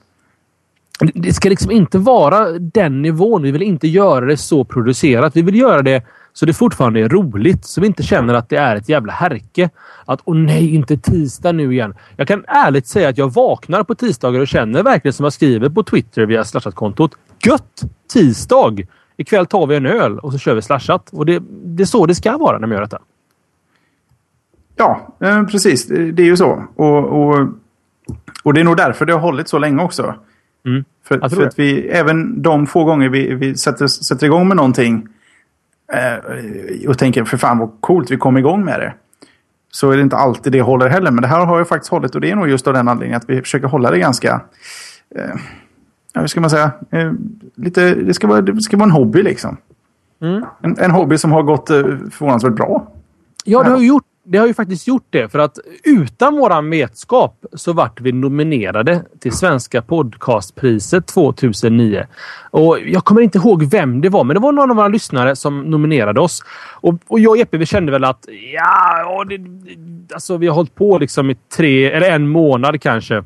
[1.13, 3.43] Det ska liksom inte vara den nivån.
[3.43, 5.35] Vi vill inte göra det så producerat.
[5.35, 7.65] Vi vill göra det så det fortfarande är roligt.
[7.65, 9.69] Så vi inte känner att det är ett jävla härke.
[10.05, 11.93] Att åh nej, inte tisdag nu igen.
[12.15, 15.69] Jag kan ärligt säga att jag vaknar på tisdagar och känner verkligen som jag skriver
[15.69, 17.11] på Twitter via slashat-kontot.
[17.43, 17.81] Gött!
[18.13, 18.87] Tisdag!
[19.17, 21.09] Ikväll tar vi en öl och så kör vi slashat.
[21.13, 22.99] Och det, det är så det ska vara när man gör detta.
[24.75, 25.87] Ja, eh, precis.
[25.87, 26.63] Det är ju så.
[26.75, 27.47] Och, och,
[28.43, 30.15] och det är nog därför det har hållit så länge också.
[30.65, 30.85] Mm.
[31.07, 35.07] För, för att vi, även de få gånger vi, vi sätter, sätter igång med någonting
[35.93, 38.93] eh, och tänker för fan vad coolt vi kom igång med det.
[39.71, 41.11] Så är det inte alltid det håller heller.
[41.11, 43.17] Men det här har ju faktiskt hållit och det är nog just av den anledningen
[43.17, 44.41] att vi försöker hålla det ganska...
[45.15, 45.35] Eh,
[46.15, 46.71] ja, hur ska man säga?
[46.91, 47.12] Eh,
[47.56, 49.58] lite, det, ska vara, det ska vara en hobby liksom.
[50.21, 50.45] Mm.
[50.62, 52.88] En, en, hobby som har gått eh, förvånansvärt bra.
[53.43, 55.30] Ja, det har ju gjort det har ju faktiskt gjort det.
[55.30, 62.06] För att utan våran vetskap så vart vi nominerade till Svenska podcastpriset 2009.
[62.51, 65.36] Och jag kommer inte ihåg vem det var, men det var någon av våra lyssnare
[65.36, 66.43] som nominerade oss.
[66.71, 69.39] Och, och jag och Jeppe vi kände väl att ja, det,
[70.13, 73.23] alltså vi har hållit på liksom i tre eller en månad kanske.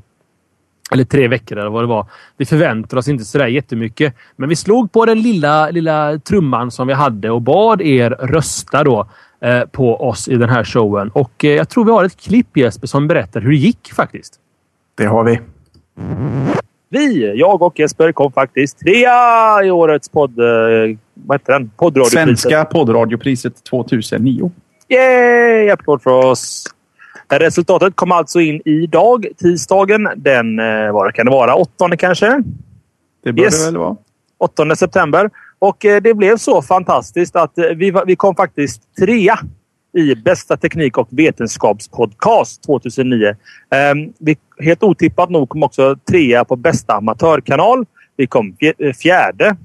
[0.92, 2.06] Eller tre veckor eller vad det var.
[2.38, 4.16] Vi förväntar oss inte sådär jättemycket.
[4.36, 8.84] Men vi slog på den lilla, lilla trumman som vi hade och bad er rösta
[8.84, 9.08] då
[9.42, 11.10] Eh, på oss i den här showen.
[11.14, 14.40] Och eh, jag tror vi har ett klipp Jesper som berättar hur det gick faktiskt.
[14.98, 15.40] Det har vi.
[16.90, 20.40] Vi, jag och Jesper, kom faktiskt trea i årets podd...
[20.40, 21.72] Eh, vad heter den?
[21.78, 22.40] Poddradiopriset.
[22.40, 24.52] Svenska poddradiopriset 2009.
[24.90, 25.70] Yay!
[25.70, 26.66] Applåd för oss!
[27.32, 30.10] Resultatet kom alltså in idag, tisdagen.
[30.16, 30.58] Den,
[30.94, 31.56] vad kan det vara?
[31.56, 32.44] Åttonde kanske?
[33.24, 33.60] Det bör yes.
[33.60, 33.96] det väl vara.
[34.40, 35.30] 8 september.
[35.60, 39.40] Och eh, det blev så fantastiskt att eh, vi, vi kom faktiskt trea
[39.98, 43.36] i Bästa teknik och vetenskapspodcast 2009.
[43.72, 47.86] Ehm, vi, helt otippat nog kom också trea på Bästa amatörkanal.
[48.18, 49.56] Vi kom eh, fjärde,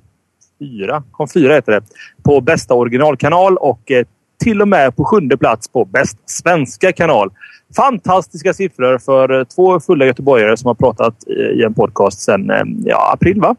[0.59, 1.83] fyra, kom fyra heter det,
[2.22, 3.92] på Bästa originalkanal och
[4.44, 7.30] till och med på sjunde plats på Bäst svenska kanal.
[7.76, 13.40] Fantastiska siffror för två fulla göteborgare som har pratat i en podcast sedan ja, april,
[13.40, 13.57] va?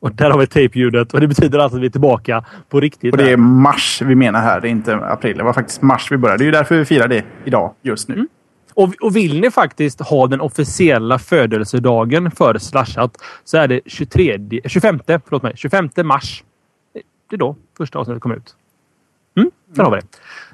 [0.00, 3.12] Och där har vi tejpljudet och det betyder alltså att vi är tillbaka på riktigt.
[3.12, 5.36] Och det är mars vi menar här, det är inte april.
[5.38, 6.38] Det var faktiskt mars vi började.
[6.38, 8.14] Det är ju därför vi firar det idag, just nu.
[8.14, 8.28] Mm.
[8.74, 14.38] Och, och, vill ni faktiskt ha den officiella födelsedagen för Slashat så är det 23,
[14.64, 16.44] 25, förlåt mig, 25 mars.
[17.30, 18.54] Det är då första avsnittet kommer ut.
[19.76, 20.06] Där har vi det.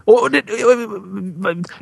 [0.05, 0.43] Och det,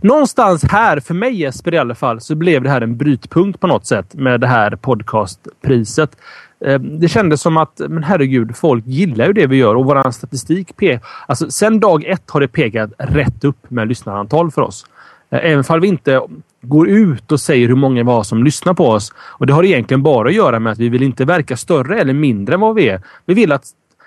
[0.03, 3.67] någonstans här, för mig Jesper i alla fall, så blev det här en brytpunkt på
[3.67, 6.17] något sätt med det här podcastpriset.
[6.65, 10.11] Ehm, det kändes som att, men herregud, folk gillar ju det vi gör och vår
[10.11, 14.87] statistik pe alltså, Sen dag ett har det pekat rätt upp med lyssnarantal för oss.
[15.31, 16.21] Ehm, även om vi inte
[16.63, 19.13] går ut och säger hur många vi har som lyssnar på oss.
[19.19, 22.15] Och Det har egentligen bara att göra med att vi vill inte verka större eller
[22.15, 23.03] mindre än vad vi är.
[23.27, 23.65] Vi vill att...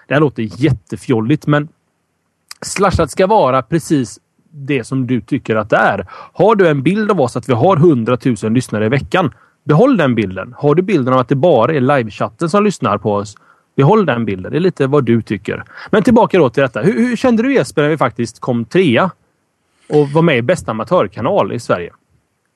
[0.07, 1.67] Det här låter jättefjolligt, men
[2.63, 4.19] Slashat ska vara precis
[4.51, 6.07] det som du tycker att det är.
[6.33, 9.97] Har du en bild av oss att vi har 100 000 lyssnare i veckan, behåll
[9.97, 10.55] den bilden.
[10.57, 13.35] Har du bilden av att det bara är livechatten som lyssnar på oss,
[13.75, 14.51] behåll den bilden.
[14.51, 15.63] Det är lite vad du tycker.
[15.91, 16.81] Men tillbaka då till detta.
[16.81, 19.11] Hur, hur kände du Jesper när vi faktiskt kom trea
[19.89, 21.93] och var med i bästa amatörkanal i Sverige?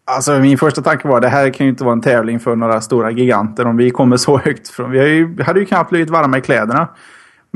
[0.05, 2.81] Alltså min första tanke var det här kan ju inte vara en tävling för några
[2.81, 4.91] stora giganter om vi kommer så högt från.
[4.91, 6.87] Vi hade ju knappt blivit varma i kläderna.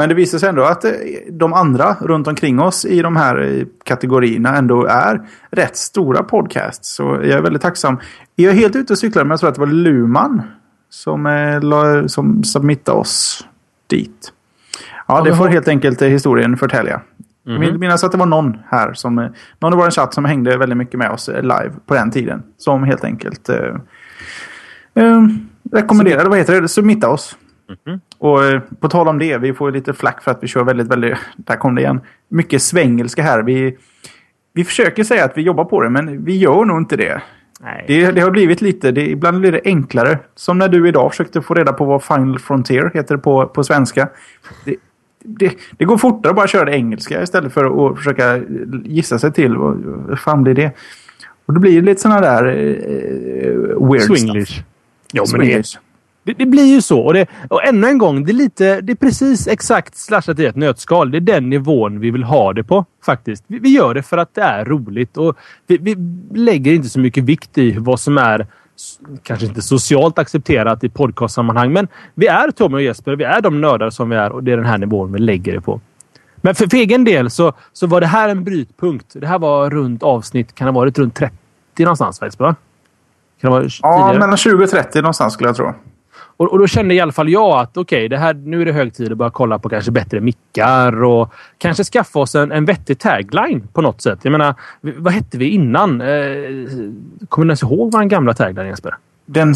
[0.02, 0.92] Men det visar sig ändå att eh,
[1.32, 6.96] de andra runt omkring oss i de här eh, kategorierna ändå är rätt stora podcasts.
[6.96, 8.00] Så jag är väldigt tacksam.
[8.36, 10.42] Jag är helt ute och cyklar men jag tror att det var Luman
[10.90, 13.48] som, eh, som submittade oss
[13.88, 14.32] dit.
[15.08, 16.94] Ja, det får helt enkelt historien förtälja.
[16.94, 17.04] Mm
[17.46, 17.64] -hmm.
[17.64, 20.58] Jag vill minnas att det var någon här, som, någon i vår chatt som hängde
[20.58, 22.44] väldigt mycket med oss live på den tiden.
[22.58, 23.76] Som helt enkelt eh,
[24.94, 25.22] eh,
[25.72, 27.38] rekommenderade, vad heter det, submitta oss.
[27.86, 28.00] Mm.
[28.18, 30.88] Och eh, på tal om det, vi får lite flack för att vi kör väldigt,
[30.88, 33.44] väldigt, där kom det igen, mycket svengelska här.
[33.44, 33.78] Vi,
[34.54, 37.22] vi försöker säga att vi jobbar på det, men vi gör nog inte det.
[37.88, 40.20] Det, det, har blivit lite, det, ibland blir det enklare.
[40.36, 44.10] Som när du idag försökte få reda på vad Final Frontier heter på, på svenska.
[44.66, 44.76] Det,
[45.24, 48.42] det, det går fortare att bara köra det engelska istället för att försöka
[48.84, 50.72] gissa sig till vad, fan blir det.
[51.46, 54.52] Och det blir lite sådana där uh, weird Swinglish.
[54.52, 54.66] Stuff.
[55.12, 55.78] Ja, men Swinglish.
[56.24, 57.00] Det, det, blir ju så.
[57.00, 60.46] Och, det, och ännu en gång, det är, lite, det är precis exakt slashat i
[60.46, 61.12] ett nötskal.
[61.12, 62.86] Det är den nivån vi vill ha det på.
[63.06, 63.44] faktiskt.
[63.48, 65.18] Vi, vi gör det för att det är roligt.
[65.18, 65.96] och vi, vi,
[66.40, 68.48] lägger inte så mycket vikt i vad som är
[69.24, 71.74] kanske inte socialt accepterat i podcastsammanhang.
[71.74, 73.16] Men vi är Tommy och Jesper.
[73.16, 75.54] Vi är de nördar som vi är och det är den här nivån vi lägger
[75.54, 75.82] det på.
[76.36, 79.06] Men för, för egen del så, så var det här en brytpunkt.
[79.14, 81.36] Det här var runt avsnitt, kan det ha varit runt 30
[81.80, 82.22] någonstans?
[82.22, 82.46] Jesper?
[82.46, 82.56] Kan
[83.42, 85.74] det vara ja, mellan 20 och 30 någonstans skulle jag tro.
[86.42, 88.94] Och, och då kände i alla fall jag att okej, okay, nu är det hög
[88.94, 93.00] tid att börja kolla på kanske bättre mickar och kanske skaffa oss en, en vettig
[93.00, 94.20] tagline på något sätt.
[94.24, 96.02] Jag menar, vad hette vi innan?
[96.02, 96.08] Eh,
[97.30, 98.96] kommer ni ens ihåg vår gamla tagline Jesper?
[99.26, 99.56] Den,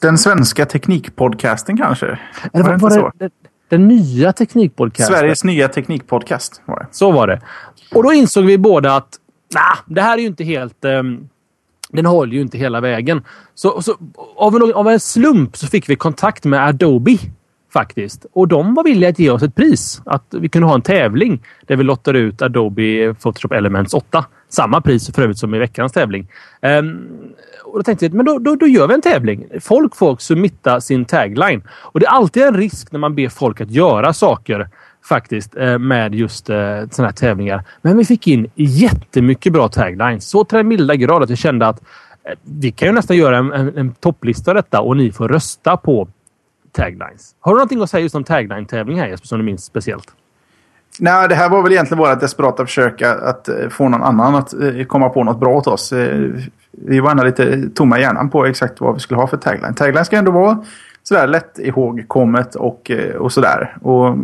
[0.00, 2.18] den svenska teknikpodcasten kanske?
[2.52, 3.12] Eller var, var det, så?
[3.18, 3.30] Den,
[3.68, 5.16] den nya teknikpodcasten?
[5.16, 6.86] Sveriges nya teknikpodcast var det.
[6.90, 7.40] Så var det.
[7.94, 9.18] Och då insåg vi båda att
[9.54, 10.84] nah, det här är ju inte helt...
[10.84, 11.28] Um,
[11.92, 13.22] den håller ju inte hela vägen.
[13.54, 13.96] Så, så
[14.36, 17.18] av, en, av en slump så fick vi kontakt med Adobe
[17.72, 18.26] faktiskt.
[18.32, 20.02] Och de var villiga att ge oss ett pris.
[20.04, 24.24] Att vi kunde ha en tävling där vi lottade ut Adobe Photoshop Elements 8.
[24.48, 26.28] Samma pris för övrigt som i veckans tävling.
[26.62, 27.08] Um,
[27.64, 29.46] och då tänkte vi men då, då, då, gör vi en tävling.
[29.60, 31.62] Folk får submitta sin tagline.
[31.70, 34.68] Och det är alltid en risk när man ber folk att göra saker
[35.04, 36.56] faktiskt eh, med just eh,
[36.90, 37.64] sådana här tävlingar.
[37.82, 40.28] Men vi fick in jättemycket bra taglines.
[40.28, 41.80] Så till den milda grad att vi kände att
[42.24, 45.28] eh, vi kan ju nästan göra en, en, en topplista av detta och ni får
[45.28, 46.08] rösta på
[46.72, 47.34] taglines.
[47.40, 50.08] Har du någonting att säga just om tagline-tävling här Jesper som du minns speciellt?
[51.00, 54.54] Nej, det här var väl egentligen våra desperata försök att få någon annan att
[54.88, 55.92] komma på något bra åt oss.
[56.70, 59.74] Vi var ändå lite tomma i hjärnan på exakt vad vi skulle ha för tagline.
[59.74, 60.64] Tagline ska ändå vara
[61.02, 63.76] sådär lätt ihågkommet och, och sådär.
[63.82, 64.16] Och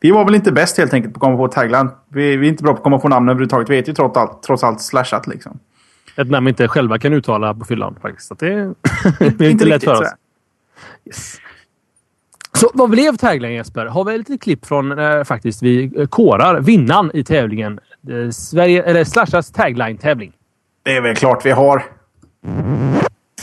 [0.00, 1.90] vi var väl inte bäst helt enkelt på att komma på tagline.
[2.08, 3.70] Vi, vi är inte bra på att komma på namn överhuvudtaget.
[3.70, 5.58] Vi heter ju trots allt, trots allt slashat liksom.
[6.16, 8.28] Ett namn vi inte själva kan uttala på fyllan faktiskt.
[8.28, 8.46] Så det,
[9.40, 10.14] är inte lätt för oss.
[11.06, 11.40] Yes.
[12.54, 13.86] Så vad blev tagline Jesper?
[13.86, 17.80] Har vi lite klipp från eh, faktiskt vi eh, kårar vinnaren i tävlingen.
[18.08, 20.32] Eh, Sverige, eller Slashas tagline-tävling.
[20.82, 21.84] Det är väl klart vi har.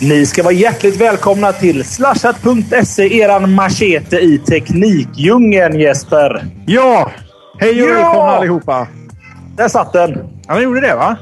[0.02, 6.46] Ni ska vara hjärtligt välkomna till slashat.se, eran machete i teknikdjungeln, Jesper.
[6.66, 7.12] Ja!
[7.60, 7.94] Hej och ja!
[7.94, 8.88] välkomna allihopa!
[9.58, 10.18] Där satt den.
[10.48, 11.18] Ja, den gjorde det va?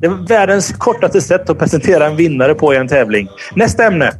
[0.00, 3.28] Det var världens kortaste sätt att presentera en vinnare på i en tävling.
[3.54, 4.12] Nästa ämne.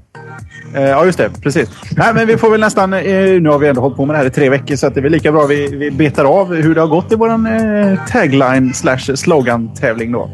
[0.75, 1.31] Eh, ja, just det.
[1.43, 1.71] Precis.
[1.97, 2.93] Nej, men vi får väl nästan...
[2.93, 5.01] Eh, nu har vi ändå hållit på med det här i tre veckor så det
[5.01, 7.99] är väl lika bra vi, vi betar av hur det har gått i vår eh,
[8.09, 10.31] tagline slash slogan-tävling då.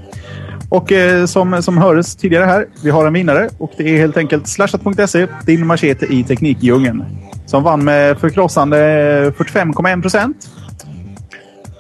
[0.71, 4.17] Och eh, som, som hördes tidigare här, vi har en vinnare och det är helt
[4.17, 7.05] enkelt slashat.se, din machete i teknikdjungeln.
[7.47, 8.79] Som vann med förkrossande
[9.27, 10.51] eh, 45,1 procent.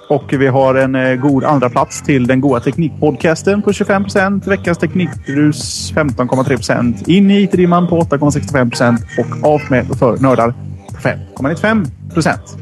[0.08, 4.46] Och vi har en eh, god andra plats till den goda teknikpodcasten på 25 procent.
[4.46, 7.08] Veckans teknikbrus 15,3 procent.
[7.08, 9.00] In i IT-dimman på 8,65 procent.
[9.18, 10.54] Och av med för nördar
[10.88, 12.56] på 5,95 procent.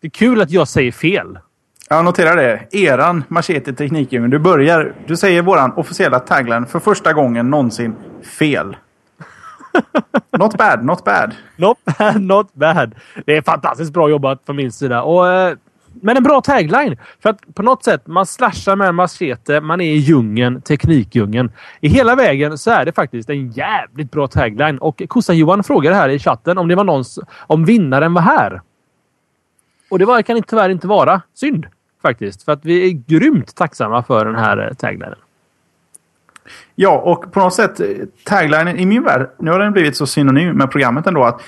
[0.00, 1.38] Det är kul att jag säger fel.
[1.88, 2.66] Jag noterar det.
[2.70, 4.30] Eran Machete Teknikdjungeln.
[4.30, 4.94] Du börjar...
[5.06, 7.94] Du säger våran officiella tagline för första gången någonsin
[8.38, 8.76] fel.
[10.38, 11.34] not bad, not bad.
[11.56, 12.94] Not bad, not bad.
[13.26, 15.02] Det är fantastiskt bra jobbat från min sida.
[15.02, 15.56] Och, eh,
[16.02, 16.96] men en bra tagline.
[17.20, 19.60] För att på något sätt, man slashar med en machete.
[19.60, 21.52] Man är i djungeln, teknikdjungeln.
[21.80, 24.78] I hela vägen så är det faktiskt en jävligt bra tagline.
[24.78, 27.04] Och Kossan-Johan frågade här i chatten om det var någon,
[27.38, 28.60] om vinnaren var här.
[29.90, 31.22] Och det var, kan tyvärr inte vara.
[31.34, 31.66] Synd
[32.06, 32.42] faktiskt.
[32.42, 35.14] För att vi är grymt tacksamma för den här taglinen.
[36.74, 37.80] Ja, och på något sätt
[38.24, 41.40] taglinen i min värld, nu har den blivit så synonym med programmet ändå att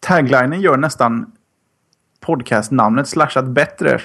[0.00, 1.32] taglinen gör nästan
[2.20, 3.98] podcastnamnet slashat bättre.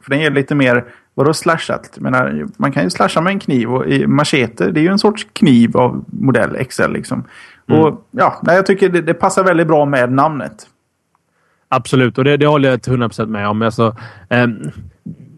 [0.00, 1.90] För den ger lite mer, vadå slashat?
[1.94, 4.88] Jag menar, man kan ju slasha med en kniv och i machete, det är ju
[4.88, 7.24] en sorts kniv av modell XL liksom.
[7.68, 7.80] Mm.
[7.80, 10.66] Och ja, jag tycker det, det, passar väldigt bra med namnet.
[11.68, 13.62] Absolut, och det, det håller jag till 100% med om.
[13.62, 13.96] Alltså,
[14.28, 14.46] eh,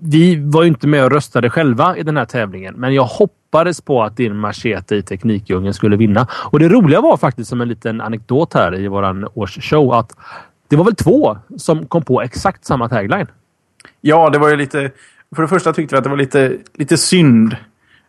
[0.02, 3.80] vi var ju inte med och röstade själva i den här tävlingen, men jag hoppades
[3.80, 6.26] på att din machete i Teknikdjungeln skulle vinna.
[6.32, 10.16] Och det roliga var faktiskt som en liten anekdot här i våran årsshow att
[10.68, 13.26] det var väl två som kom på exakt samma tagline?
[14.00, 14.90] Ja, det var ju lite...
[15.36, 17.56] För det första tyckte vi att det var lite, lite synd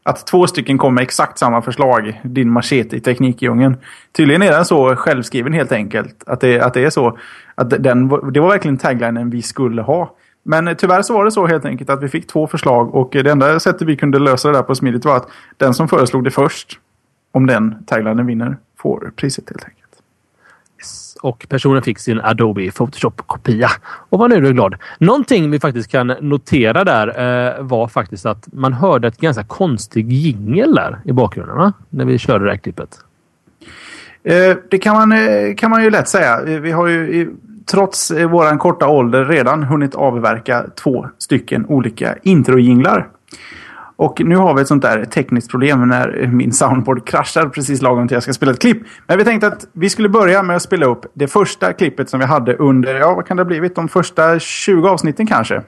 [0.03, 2.21] att två stycken kom med exakt samma förslag.
[2.23, 3.77] Din machete i Teknikdjungeln.
[4.11, 6.23] Tydligen är den så självskriven helt enkelt.
[6.27, 7.17] Att det, att det är så.
[7.55, 10.15] Att den, det var verkligen taglinen vi skulle ha.
[10.43, 13.31] Men tyvärr så var det så helt enkelt att vi fick två förslag och det
[13.31, 15.27] enda sättet vi kunde lösa det där på smidigt var att
[15.57, 16.79] den som föreslog det först,
[17.31, 19.77] om den taglinen vinner, får priset helt enkelt.
[21.21, 24.75] Och personen fick sin Adobe Photoshop-kopia och var nöjd och glad.
[24.99, 30.11] Någonting vi faktiskt kan notera där eh, var faktiskt att man hörde ett ganska konstig
[30.11, 31.73] jingel där i bakgrunden va?
[31.89, 32.99] när vi körde det här klippet.
[34.23, 36.41] Eh, det kan man, eh, kan man ju lätt säga.
[36.43, 37.35] Vi har ju
[37.71, 43.07] trots eh, våran korta ålder redan hunnit avverka två stycken olika introjinglar.
[43.95, 48.07] Och nu har vi ett sånt där tekniskt problem när min soundboard kraschar precis lagom
[48.07, 48.77] till jag ska spela ett klipp.
[49.07, 52.19] Men vi tänkte att vi skulle börja med att spela upp det första klippet som
[52.19, 55.61] vi hade under, ja vad kan det ha blivit, de första 20 avsnitten kanske.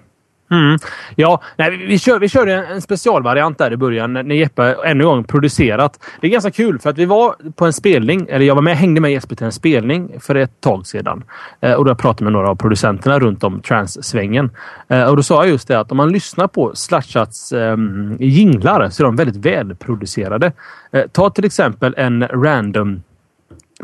[0.52, 0.78] Mm.
[1.16, 5.10] Ja, nej, vi, kör, vi körde en specialvariant där i början när Jeppe ännu en
[5.10, 6.00] gång producerat.
[6.22, 8.78] Det är ganska kul för att vi var på en spelning, eller jag var med,
[8.78, 11.24] hängde med Jesper till en spelning för ett tag sedan.
[11.62, 14.52] Eh, och då pratade med några av producenterna runt om trans-svängen.
[14.88, 17.78] Eh, och då sa jag just det att om man lyssnar på Slashats eh,
[18.20, 20.52] jinglar så är de väldigt välproducerade.
[20.92, 23.02] Eh, ta till exempel en random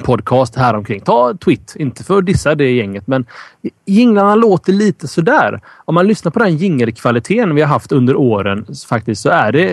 [0.04, 1.02] podcast här omkring.
[1.02, 3.26] Ta Twitt, inte för att dissa det gänget, men
[3.86, 5.62] jinglarna låter lite sådär.
[5.86, 9.68] Om man lyssnar på den jingelkvaliteten vi har haft under åren faktiskt så är det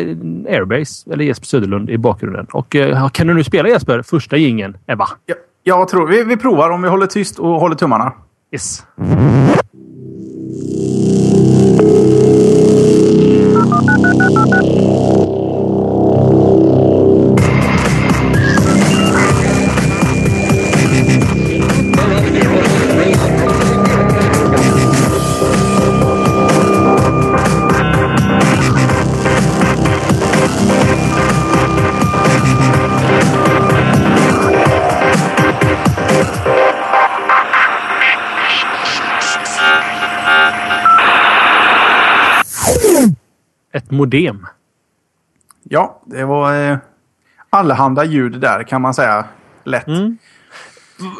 [0.54, 2.46] Airbase eller Jesper Söderlund i bakgrunden.
[2.52, 4.76] Och eh, kan du nu spela Jesper, första jingeln?
[4.86, 5.08] Ebba?
[5.26, 8.12] Ja, jag tror vi, vi provar om vi håller tyst och håller tummarna.
[8.52, 8.84] Yes.
[43.86, 44.46] Ett modem.
[45.62, 46.78] Ja, det var eh,
[47.50, 49.24] allehanda ljud där kan man säga.
[49.64, 49.86] Lätt.
[49.86, 50.18] Mm.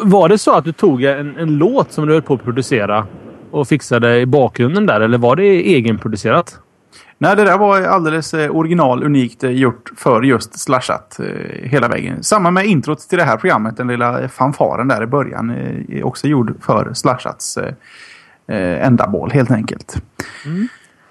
[0.02, 3.06] Var det så att du tog en, en låt som du höll på att producera
[3.50, 5.00] och fixade i bakgrunden där?
[5.00, 6.60] Eller var det egenproducerat?
[7.18, 11.88] Nej, det där var alldeles eh, original, unikt eh, gjort för just Slashat eh, hela
[11.88, 12.22] vägen.
[12.22, 15.50] Samma med introt till det här programmet, den lilla fanfaren där i början.
[15.88, 20.02] Eh, också gjord för Slashats eh, ändamål helt enkelt.
[20.46, 20.68] Mm.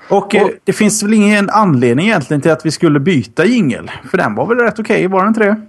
[0.09, 3.91] Och, och det finns väl ingen anledning egentligen till att vi skulle byta jingel.
[4.09, 5.61] För den var väl rätt okej, okay, var den inte det?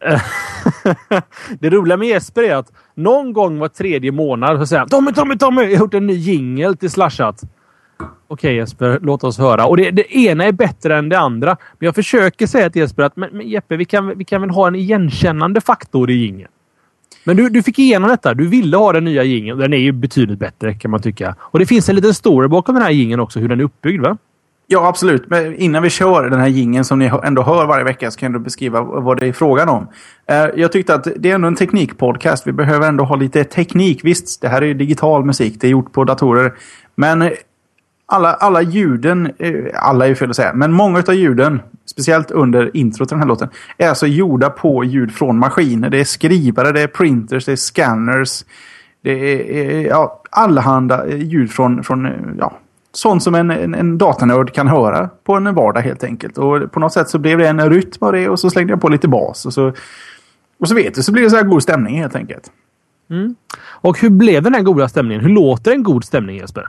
[1.60, 5.12] det roliga med Jesper är att någon gång var tredje månad så säger han Tommy,
[5.12, 5.62] Tommy, Tommy!
[5.62, 7.42] Jag har gjort en ny jingel till Slashat.
[8.02, 9.66] Okej okay, Jesper, låt oss höra.
[9.66, 11.56] Och det, det, ena är bättre än det andra.
[11.78, 14.50] Men jag försöker säga till Jesper att men, men Jeppe, vi kan, vi kan väl
[14.50, 16.50] ha en igenkännande faktor i jingeln.
[17.24, 18.34] Men du, du fick igenom detta.
[18.34, 19.58] Du ville ha den nya jingeln.
[19.58, 21.34] Den är ju betydligt bättre kan man tycka.
[21.40, 24.02] Och det finns en liten story bakom den här jingeln också, hur den är uppbyggd
[24.02, 24.16] va?
[24.72, 25.30] Ja, absolut.
[25.30, 28.32] Men innan vi kör den här gingen som ni ändå hör varje vecka så kan
[28.32, 29.88] du beskriva vad det är frågan om.
[30.26, 32.46] Eh, jag tyckte att det är ändå en teknikpodcast.
[32.46, 34.00] Vi behöver ändå ha lite teknik.
[34.04, 35.56] Visst, det här är digital musik.
[35.60, 36.52] Det är gjort på datorer.
[36.94, 37.30] Men
[38.10, 42.30] alla, alla ljuden, eh, alla är ju fel att säga, men många av ljuden, speciellt
[42.30, 45.90] under introt till den här låten, är alltså gjorda på ljud från maskiner.
[45.90, 48.44] Det är skrivare, det är printers, det är scanners.
[49.02, 52.58] Det är eh, ja, allehanda eh, ljud från, från ja,
[52.92, 56.38] sånt som en, en, en datanörd kan höra på en vardag helt enkelt.
[56.38, 58.80] Och på något sätt så blev det en rytm av det och så slängde jag
[58.80, 59.46] på lite bas.
[59.46, 59.72] Och så
[60.58, 62.50] Och så vet du, så blir det så här god stämning helt enkelt.
[63.10, 63.34] Mm.
[63.82, 65.24] Och hur blev den här goda stämningen?
[65.24, 66.68] Hur låter en god stämning Jesper?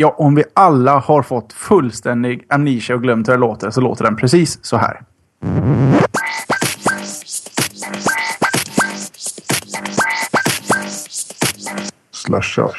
[0.00, 4.04] Ja, om vi alla har fått fullständig amnesia och glömt hur det låter så låter
[4.04, 5.00] den precis så här.
[12.12, 12.70] Slasha.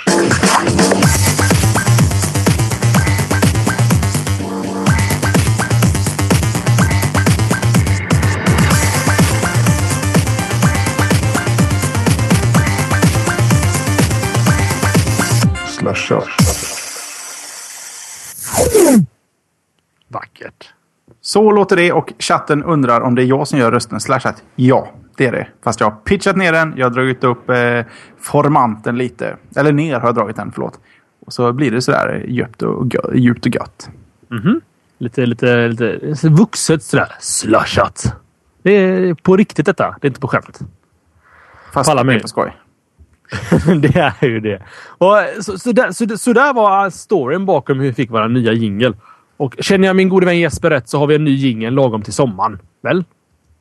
[15.68, 16.51] Slasha.
[20.08, 20.74] Vackert.
[21.22, 24.00] Så låter det och chatten undrar om det är jag som gör rösten.
[24.00, 24.44] Slashat.
[24.56, 25.48] Ja, det är det.
[25.64, 26.74] Fast jag har pitchat ner den.
[26.78, 27.82] Jag har dragit upp eh,
[28.20, 29.38] formanten lite.
[29.56, 30.80] Eller ner har jag dragit den, förlåt.
[31.26, 33.90] Och så blir det sådär djupt och, gö- djupt och gött.
[34.98, 37.12] Lite, lite, lite vuxet sådär.
[37.20, 38.16] Slushat.
[38.64, 39.96] Det är på riktigt detta.
[40.02, 40.60] Det är inte på skämt.
[41.74, 42.58] Fast På alla det är på skoj.
[43.82, 44.62] det är ju det.
[44.98, 48.54] Och så, så, där, så, så där var storyn bakom hur vi fick våra nya
[48.54, 48.96] jingel.
[49.38, 52.02] Och känner jag min gode vän Jesper rätt så har vi en ny jingel lagom
[52.02, 52.60] till sommaren.
[52.84, 53.04] Väl?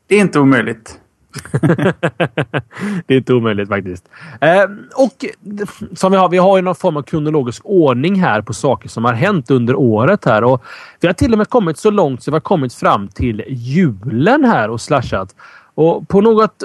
[0.09, 1.01] Det är inte omöjligt.
[3.07, 4.09] Det är inte omöjligt faktiskt.
[4.41, 4.63] Eh,
[4.95, 5.25] och
[5.95, 9.05] som vi har, vi har ju någon form av kronologisk ordning här på saker som
[9.05, 10.45] har hänt under året här.
[10.45, 10.63] Och
[11.01, 14.45] vi har till och med kommit så långt så vi har kommit fram till julen
[14.45, 15.35] här och slashat.
[15.75, 16.65] Och på något...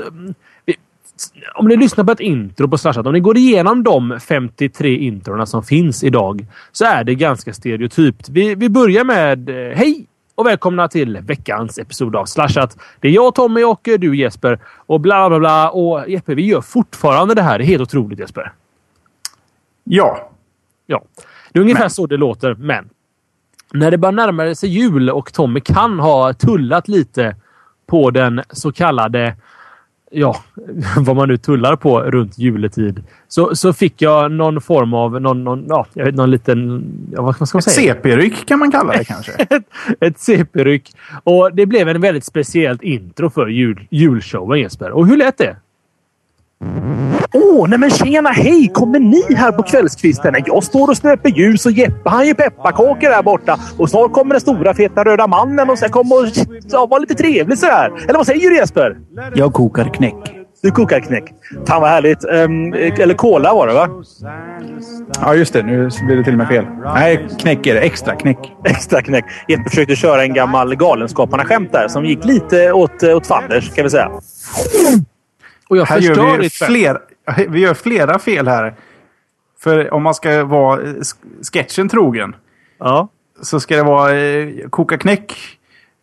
[1.55, 5.45] Om ni lyssnar på ett intro på Slashat, om ni går igenom de 53 introna
[5.45, 8.29] som finns idag så är det ganska stereotypt.
[8.29, 12.77] Vi, vi börjar med eh, Hej och välkomna till veckans episod av Slashat.
[12.99, 15.69] Det är jag Tommy och eh, du Jesper och bla bla bla.
[15.69, 17.57] Och Jesper, vi gör fortfarande det här.
[17.57, 18.51] Det är helt otroligt Jesper.
[19.83, 20.31] Ja.
[20.87, 21.03] Ja,
[21.51, 21.89] det är ungefär Men.
[21.89, 22.53] så det låter.
[22.53, 22.89] Men
[23.73, 27.35] när det börjar närma sig jul och Tommy kan ha tullat lite
[27.87, 29.35] på den så kallade
[30.11, 30.43] ja,
[30.97, 33.03] vad man nu tullar på runt juletid.
[33.27, 36.83] Så, så fick jag någon form av någon, någon, ja, jag vet, någon liten...
[37.11, 37.93] Ja, vad ska man Ett säga?
[37.93, 39.31] CP-ryck kan man kalla det kanske.
[39.99, 40.91] ett CP-ryck.
[41.23, 44.91] Och det blev en väldigt speciellt intro för jul, julshowen Jesper.
[44.91, 45.55] Och hur lät det?
[47.33, 48.29] Åh, nej men tjena!
[48.29, 48.71] Hej!
[48.73, 50.35] Kommer ni här på kvällskvisten?
[50.45, 53.59] Jag står och snöper ljus och Jeppe han gör pepparkakor där borta.
[53.77, 56.25] Och snart kommer den stora feta röda mannen och ska komma och
[56.71, 57.91] ja, vara lite trevlig sådär.
[58.07, 58.97] Eller vad säger du Jesper?
[59.35, 60.35] Jag kokar knäck.
[60.61, 61.23] Du kokar knäck.
[61.67, 62.23] Fan vad härligt.
[62.23, 63.89] Ehm, eller cola var det va?
[65.21, 65.63] Ja, just det.
[65.63, 66.65] Nu blir det till och med fel.
[66.83, 67.79] Nej, knäck är det.
[67.79, 68.53] Extra knäck.
[68.65, 69.25] Extra knäck.
[69.47, 73.89] Jeppe försökte köra en gammal Galenskaparna-skämt där som gick lite åt, åt fanders kan vi
[73.89, 74.11] säga.
[75.69, 76.67] Och jag Här förstör gör vi, ditt skämt.
[76.71, 76.99] fler,
[77.49, 78.75] vi gör flera fel här.
[79.59, 82.35] För om man ska vara eh, sk- sketchen trogen
[82.77, 83.07] Ja.
[83.41, 85.33] så ska det vara eh, koka knäck.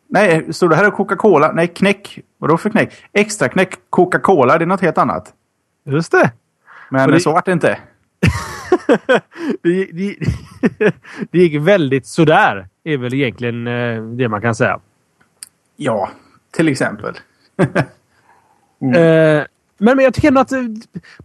[0.08, 1.52] Nej, står det här Coca-Cola?
[1.52, 2.18] Nej, knäck.
[2.38, 2.94] Vadå för knäck?
[3.12, 5.32] Extra knäck Coca-Cola, det är något helt annat.
[5.84, 6.32] Just det.
[6.90, 7.78] Men Och det- så vart det inte.
[9.62, 10.16] det, det,
[11.30, 12.68] det gick väldigt sådär.
[12.84, 14.80] är väl egentligen eh, det man kan säga.
[15.76, 16.10] Ja,
[16.50, 17.14] till exempel.
[18.96, 19.44] Eh,
[19.82, 20.62] men, men jag tycker ändå att eh,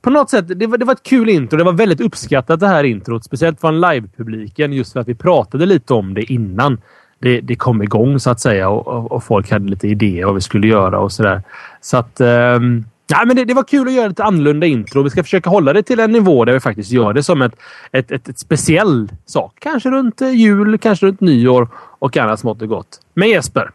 [0.01, 1.57] på något sätt, det var, det var ett kul intro.
[1.57, 3.23] Det var väldigt uppskattat det här introt.
[3.23, 4.73] Speciellt från livepubliken.
[4.73, 6.81] Just för att vi pratade lite om det innan
[7.19, 8.69] det, det kom igång så att säga.
[8.69, 11.41] Och, och, och folk hade lite idéer vad vi skulle göra och sådär.
[11.81, 12.21] Så att...
[12.21, 15.03] ehm, Nej, men det, det var kul att göra lite annorlunda intro.
[15.03, 17.55] Vi ska försöka hålla det till en nivå där vi faktiskt gör det som ett,
[17.91, 19.53] ett, ett, ett speciell sak.
[19.59, 23.01] Kanske runt eh, jul, kanske runt nyår och annat smått och gott.
[23.13, 23.71] Men Jesper,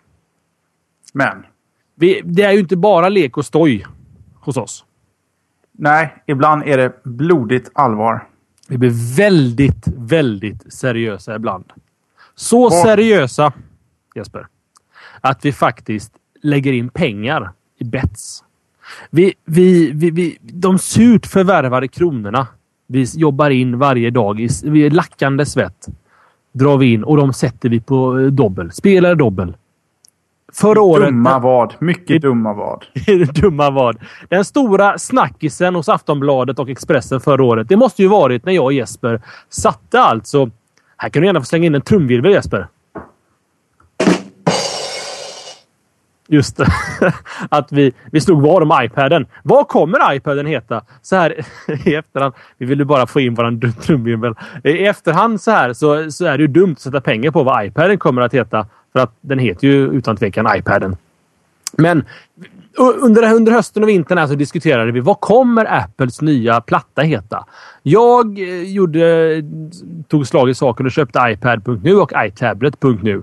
[1.12, 1.44] Men,
[1.94, 3.86] vi, det är ju inte bara lek och stoj
[4.42, 4.84] hos oss.
[5.72, 8.28] nej, ibland är det blodigt allvar.
[8.68, 11.64] Vi blir väldigt, väldigt seriösa ibland.
[12.34, 12.82] Så Vad?
[12.82, 13.52] seriösa,
[14.14, 14.46] Jesper,
[15.20, 16.12] att vi faktiskt
[16.42, 18.44] lägger in pengar i bets.
[19.10, 22.46] Vi, vi, vi, vi, de surt förvärvade kronorna
[22.92, 25.88] vi jobbar in varje dag i, i lackande svett.
[26.52, 28.72] Drar vi in och de sätter vi på eh, dobbel.
[28.72, 29.56] Spelar dobbel.
[30.54, 31.08] Förra året...
[31.08, 31.74] Dumma vad.
[31.78, 32.84] Mycket dumma vad.
[33.34, 33.96] dumma vad.
[34.28, 37.68] Den stora snackisen hos Aftonbladet och Expressen förra året.
[37.68, 40.50] Det måste ju varit när jag och Jesper satte alltså...
[40.96, 42.68] Här kan du gärna få slänga in en trumvirvel Jesper.
[46.28, 46.66] Just det.
[47.48, 49.26] Att vi, vi slog vad om iPaden.
[49.42, 50.84] Vad kommer iPaden heta?
[51.02, 51.44] Så här
[51.84, 52.34] i efterhand.
[52.58, 54.34] Vi ville bara få in våran trumvirvel.
[54.64, 57.64] I efterhand så här så, så är det ju dumt att sätta pengar på vad
[57.64, 58.66] iPaden kommer att heta.
[58.92, 60.96] För att den heter ju utan tvekan iPaden.
[61.76, 62.04] Men
[62.76, 67.44] under, under hösten och vintern här så diskuterade vi vad kommer Apples nya platta heta?
[67.82, 69.42] Jag eh, gjorde,
[70.08, 73.22] tog slag i saken och köpte iPad.nu och iTablet.nu.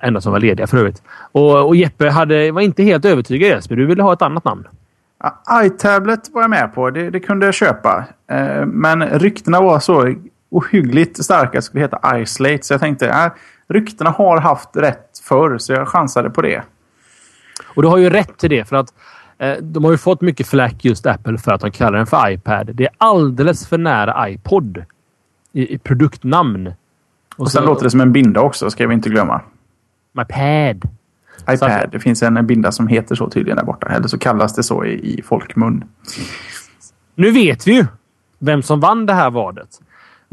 [0.00, 1.02] Enda som var lediga för övrigt.
[1.32, 3.76] Och, och Jeppe hade, var inte helt övertygad Jesper.
[3.76, 4.64] Du ville ha ett annat namn.
[5.64, 6.90] iTablet var jag med på.
[6.90, 8.04] Det, det kunde jag köpa.
[8.30, 10.14] Eh, men ryktena var så
[10.50, 13.26] ohyggligt starka att det skulle heta iSlate, Så jag tänkte, äh,
[13.68, 15.58] ryktena har haft rätt förr.
[15.58, 16.62] Så jag chansade på det.
[17.74, 18.64] Och du har ju rätt till det.
[18.64, 18.94] För att
[19.38, 22.30] eh, de har ju fått mycket flack just Apple för att de kallar den för
[22.30, 22.70] iPad.
[22.74, 24.84] Det är alldeles för nära iPod
[25.52, 26.66] i, i produktnamn.
[26.66, 26.74] Och,
[27.36, 29.40] och sen så, låter det som en binda också, ska vi inte glömma.
[30.12, 30.88] MyPad.
[31.50, 31.88] iPad.
[31.92, 33.86] Det finns en binda som heter så tydligen där borta.
[33.86, 35.84] Eller så kallas det så i, i folkmun.
[37.14, 37.86] Nu vet vi ju
[38.38, 39.68] vem som vann det här vadet.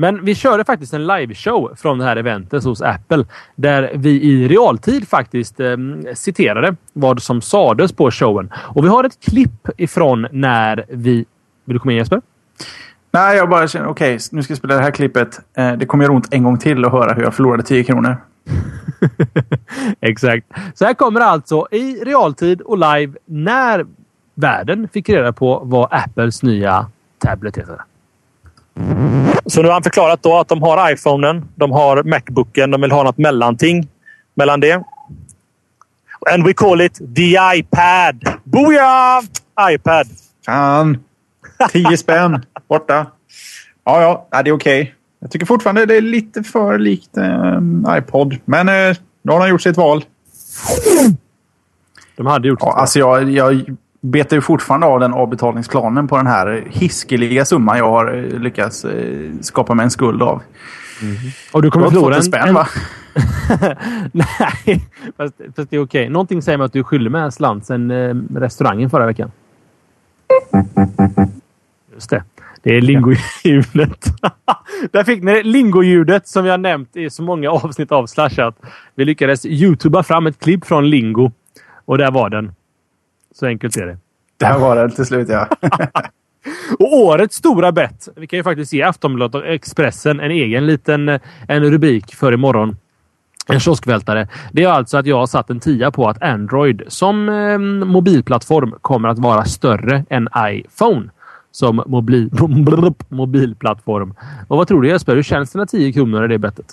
[0.01, 3.25] Men vi körde faktiskt en liveshow från det här eventet hos Apple
[3.55, 5.77] där vi i realtid faktiskt eh,
[6.13, 8.51] citerade vad som sades på showen.
[8.55, 11.25] Och vi har ett klipp ifrån när vi...
[11.65, 12.21] Vill du komma in Jesper?
[13.11, 15.39] Nej, jag bara känner okej, okay, nu ska jag spela det här klippet.
[15.53, 18.17] Eh, det kommer göra ont en gång till att höra hur jag förlorade 10 kronor.
[20.01, 20.47] Exakt.
[20.73, 23.85] Så här kommer det alltså i realtid och live när
[24.35, 26.85] världen fick reda på vad Apples nya
[27.17, 27.81] tablet heter.
[29.51, 32.91] Så nu har han förklarat då att de har iPhonen, de har Macbooken, de vill
[32.91, 33.87] ha något mellanting
[34.35, 34.83] mellan det.
[36.31, 38.39] And we call it the iPad.
[38.43, 39.21] Booyah!
[39.71, 40.07] iPad.
[40.45, 41.03] Fan!
[41.71, 43.05] 10 spänn borta.
[43.83, 44.81] Ja, ja, ja det är okej.
[44.81, 44.93] Okay.
[45.19, 48.37] Jag tycker fortfarande det är lite för likt eh, iPod.
[48.45, 50.05] Men eh, nu har han gjort sitt val.
[52.15, 56.27] De hade gjort ja, Alltså jag, jag betar ju fortfarande av den avbetalningsplanen på den
[56.27, 60.41] här hiskeliga summan jag har eh, lyckats eh, skapa mig en skuld av.
[61.01, 61.15] Mm.
[61.51, 62.23] Och du kommer förlora en...
[62.23, 62.67] spänn va?
[64.11, 64.87] Nej,
[65.17, 65.79] fast, fast, det är okej.
[65.79, 66.09] Okay.
[66.09, 69.31] Någonting säger mig att du skyldig med en slant sen eh, restaurangen förra veckan.
[71.93, 72.23] Just det.
[72.63, 74.05] Det är lingoljudet.
[74.91, 78.55] Där fick ni lingoljudet som vi har nämnt i så många avsnitt av Slashat.
[78.95, 81.31] Vi lyckades youtuba fram ett klipp från Lingo.
[81.85, 82.51] Och där var den.
[83.35, 83.97] Så enkelt är det.
[84.37, 85.47] Där var den till slut, ja.
[86.79, 88.07] och årets stora bett.
[88.15, 92.77] Vi kan ju faktiskt ge Aftonbladet och Expressen en egen liten en rubrik för imorgon.
[93.47, 94.27] En kioskvältare.
[94.51, 98.75] Det är alltså att jag har satt en tia på att Android som eh, mobilplattform
[98.81, 101.09] kommer att vara större än iPhone
[101.51, 102.29] som mobil,
[103.09, 104.13] mobilplattform.
[104.47, 105.15] Och vad tror du Jesper?
[105.15, 106.65] Hur känns det när 10 kronor är det bettet?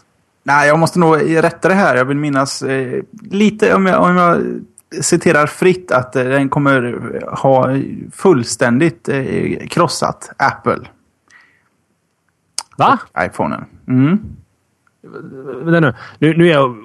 [0.43, 1.97] Nej, jag måste nog rätta det här.
[1.97, 4.43] Jag vill minnas eh, lite om jag, om jag
[5.01, 7.03] citerar fritt att eh, den kommer
[7.37, 7.77] ha
[8.13, 10.89] fullständigt eh, krossat Apple.
[12.77, 12.99] Va?
[13.19, 13.65] iPhonen.
[13.89, 14.21] Mm.
[15.65, 16.77] Nu, nu, nu är jag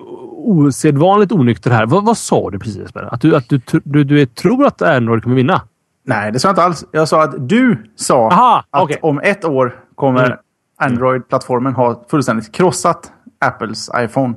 [0.45, 1.85] osedvanligt onykter här.
[1.85, 3.13] Vad, vad sa du precis Jesper?
[3.13, 5.61] Att du, att du, du, du tror att Android kommer vinna?
[6.05, 6.85] Nej, det sa jag inte alls.
[6.91, 8.97] Jag sa att du sa Aha, att okay.
[9.01, 10.37] om ett år kommer mm.
[10.77, 13.11] Android-plattformen ha fullständigt krossat
[13.45, 14.33] Apples iPhone.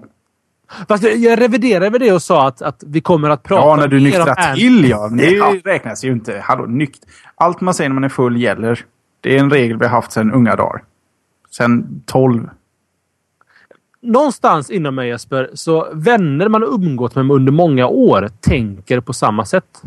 [0.89, 3.89] Fast jag reviderade med det och sa att, att vi kommer att prata Ja, när
[3.89, 5.09] du nyktrar till ja.
[5.09, 5.55] Det ja.
[5.65, 6.41] räknas ju inte.
[6.45, 7.05] Hallå, nykt.
[7.35, 8.85] Allt man säger när man är full gäller.
[9.21, 10.83] Det är en regel vi har haft sedan unga dagar.
[11.51, 12.49] Sen 12.
[14.03, 19.13] Någonstans inom mig Jesper, så vänner man har umgått med under många år tänker på
[19.13, 19.83] samma sätt.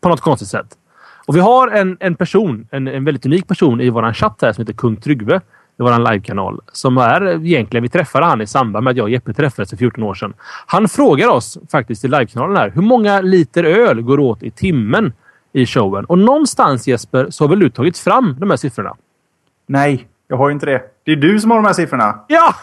[0.00, 0.78] På något konstigt sätt.
[1.26, 4.52] Och vi har en, en person, en, en väldigt unik person i vår chatt här
[4.52, 5.40] som heter Kung Tryggve
[5.78, 6.60] i vår livekanal.
[6.72, 9.76] Som är egentligen, vi träffade han i samband med att jag och Jeppe träffades för
[9.76, 10.34] 14 år sedan.
[10.66, 12.70] Han frågar oss faktiskt i livekanalen här.
[12.70, 15.12] Hur många liter öl går åt i timmen
[15.52, 16.04] i showen?
[16.04, 18.96] Och någonstans Jesper så har väl du tagit fram de här siffrorna?
[19.66, 20.82] Nej, jag har ju inte det.
[21.04, 22.20] Det är du som har de här siffrorna.
[22.28, 22.54] Ja!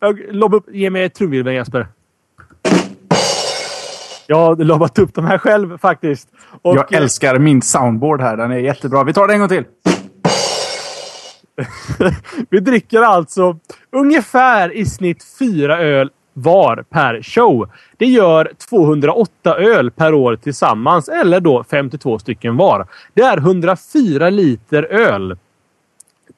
[0.00, 0.64] Jag lobb upp.
[0.72, 1.86] Ge mig ett trumvirvel Jesper.
[4.26, 6.28] Jag har lobbat upp de här själv faktiskt.
[6.62, 8.36] Och jag älskar min soundboard här.
[8.36, 9.04] Den är jättebra.
[9.04, 9.64] Vi tar det en gång till.
[12.50, 13.58] vi dricker alltså
[13.90, 17.70] ungefär i snitt fyra öl var per show.
[17.96, 22.86] Det gör 208 öl per år tillsammans, eller då 52 stycken var.
[23.14, 25.36] Det är 104 liter öl.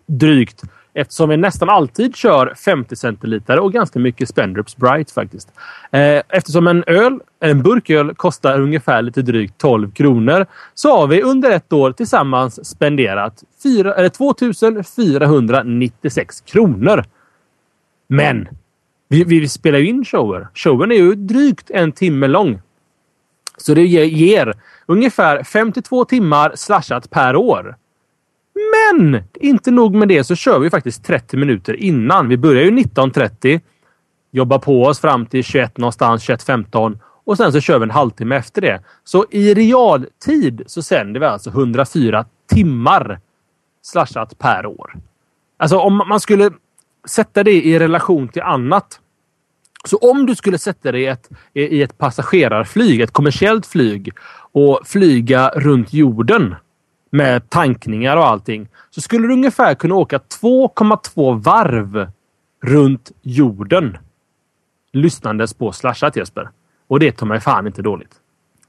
[0.07, 0.63] Drygt
[0.95, 5.49] Eftersom vi nästan alltid kör 50 centiliter och ganska mycket Spendrups Bright faktiskt.
[5.91, 11.23] Eh, eftersom en öl, en burköl kostar ungefär lite drygt 12 kronor så har vi
[11.23, 17.05] under ett år tillsammans spenderat 4, eller 2496 kronor.
[18.07, 18.49] Men
[19.09, 20.49] vi, vi spelar ju in shower.
[20.55, 22.61] Showen är ju drygt en timme lång.
[23.57, 24.55] Så det ger
[24.87, 27.77] ungefär 52 timmar slashat per år.
[28.55, 32.29] Men inte nog med det så kör vi faktiskt 30 minuter innan.
[32.29, 33.61] Vi börjar ju 19.30.
[34.31, 38.37] Jobbar på oss fram till 21 någonstans, 21.15 och sen så kör vi en halvtimme
[38.37, 38.81] efter det.
[39.05, 43.21] Så i realtid så sänder vi alltså 104 timmar
[43.83, 44.95] slashat per år.
[45.57, 46.51] Alltså om man skulle
[47.09, 49.01] sätta det i relation till annat.
[49.85, 54.13] Så om du skulle sätta dig i ett, i ett passagerarflyg, ett kommersiellt flyg
[54.53, 56.55] och flyga runt jorden
[57.11, 62.09] med tankningar och allting så skulle du ungefär kunna åka 2,2 varv
[62.63, 63.99] runt jorden
[64.93, 66.51] lyssnandes på slashat Jesper.
[66.89, 68.15] Och det tar mig fan inte dåligt.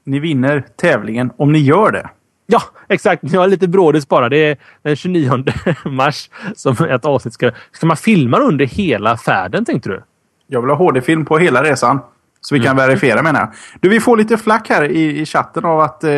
[0.04, 2.10] Ni vinner tävlingen om ni gör det.
[2.46, 3.22] Ja, exakt.
[3.32, 4.28] Jag har lite brådis bara.
[4.28, 5.44] Det är den 29
[5.84, 7.50] mars som ett avsnitt ska...
[7.72, 10.02] Ska man filma under hela färden tänkte du?
[10.46, 12.00] Jag vill ha HD-film på hela resan.
[12.40, 12.88] Så vi kan mm.
[12.88, 13.48] verifiera menar jag.
[13.80, 16.10] Du, vi får lite flack här i, i chatten av att eh,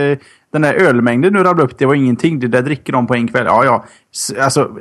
[0.55, 2.38] den där ölmängden du rabblade upp, det var ingenting.
[2.40, 3.46] Det där dricker de på en kväll.
[3.46, 3.84] Ja, ja.
[4.40, 4.78] Alltså,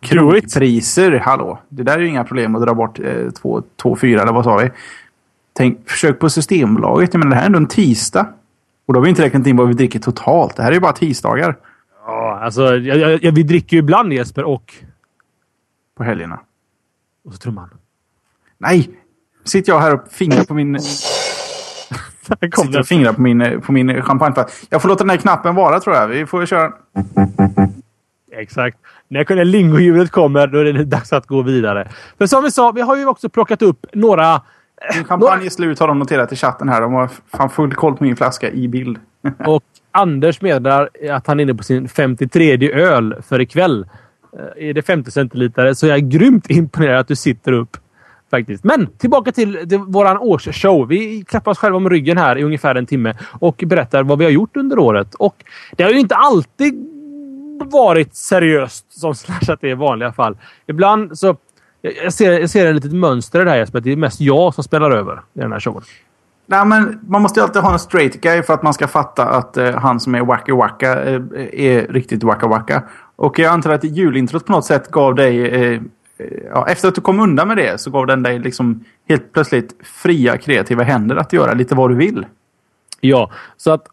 [0.00, 1.58] krogpriser, hallå.
[1.68, 4.44] Det där är ju inga problem att dra bort eh, två, två, fyra eller vad
[4.44, 4.70] sa vi?
[5.52, 7.14] Tänk, försök på Systembolaget.
[7.14, 8.26] Jag menar, det här är ändå en tisdag.
[8.86, 10.56] Och då har vi inte räknat in vad vi dricker totalt.
[10.56, 11.56] Det här är ju bara tisdagar.
[12.06, 14.74] Ja, alltså jag, jag, vi dricker ju ibland Jesper och...
[15.96, 16.40] På helgerna.
[17.24, 17.70] Och så trumman.
[18.58, 18.90] Nej!
[19.44, 20.78] Sitter jag här och fingrar på min...
[22.22, 24.66] Sitter och fingrar på min, på min champagneflaska.
[24.70, 26.08] Jag får låta den här knappen vara tror jag.
[26.08, 26.72] Vi får köra.
[28.32, 28.78] Exakt.
[29.08, 31.88] När lingo-ljudet kommer då är det dags att gå vidare.
[32.18, 34.40] Men som vi sa, vi har ju också plockat upp några
[34.94, 36.80] min champagne är slut har de noterat i chatten här.
[36.80, 38.98] De har fan full koll på min flaska i bild.
[39.46, 43.86] och Anders meddelar att han är inne på sin 53 öl för ikväll.
[44.38, 47.76] Eh, är det 50 centiliter så jag är grymt imponerad att du sitter upp.
[48.32, 48.64] Faktiskt.
[48.64, 50.88] Men tillbaka till våran årsshow.
[50.88, 54.24] Vi klappar oss själva om ryggen här i ungefär en timme och berättar vad vi
[54.24, 55.14] har gjort under året.
[55.14, 55.44] Och
[55.76, 56.74] det har ju inte alltid
[57.64, 60.36] varit seriöst som Slashat är i vanliga fall.
[60.66, 61.36] Ibland så
[61.80, 63.80] jag ser, jag ser ett litet mönster i det här Jesper.
[63.80, 65.82] Det är mest jag som spelar över i den här showen.
[66.46, 69.24] Nej, men man måste ju alltid ha en straight guy för att man ska fatta
[69.24, 71.20] att eh, han som är wacky wacka eh,
[71.52, 72.82] är riktigt wacka wacka.
[73.16, 75.46] Och jag antar att julintrot på något sätt gav dig...
[75.46, 75.80] Eh,
[76.50, 79.74] ja, efter att du kom undan med det så gav den dig liksom helt plötsligt
[79.82, 82.26] fria kreativa händer att göra lite vad du vill.
[83.04, 83.88] Ja, så att,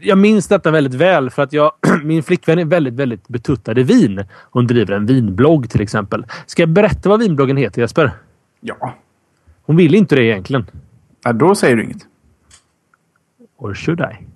[0.00, 1.72] jag minns detta väldigt väl för att jag,
[2.04, 4.24] min flickvän är väldigt, väldigt betuttad i vin.
[4.50, 6.26] Hon driver en vinblogg till exempel.
[6.46, 8.12] Ska jag berätta vad vinbloggen heter Jesper?
[8.60, 8.94] Ja.
[9.62, 10.66] Hon vill inte det egentligen.
[11.24, 12.06] Ja, då säger du inget.
[13.56, 14.26] Or should I?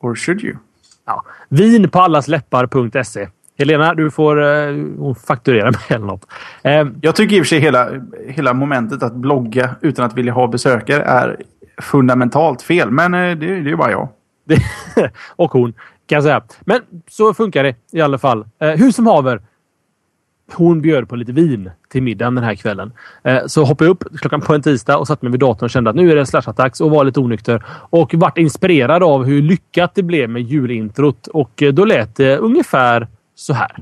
[0.00, 0.56] Or should you?
[1.04, 1.24] Ja.
[1.48, 3.28] Vin på allas läppar.se.
[3.62, 6.26] Helena, du får uh, fakturera mig eller något.
[6.66, 7.88] Uh, jag tycker i och för sig hela,
[8.28, 11.36] hela momentet att blogga utan att vilja ha besökare är
[11.82, 12.90] fundamentalt fel.
[12.90, 14.08] Men eh, det, det är ju bara jag.
[15.36, 15.72] och hon,
[16.06, 16.42] kan jag säga.
[16.60, 18.44] Men så funkar det i alla fall.
[18.58, 19.42] Eh, hur som haver.
[20.54, 22.92] Hon bjöd på lite vin till middagen den här kvällen.
[23.46, 25.90] Så hoppade jag upp klockan på en tisdag och satte mig vid datorn och kände
[25.90, 27.64] att nu är det slashat-dags och var lite onykter.
[27.68, 31.26] Och vart inspirerad av hur lyckat det blev med julintrot.
[31.26, 33.76] Och då lät det ungefär så här.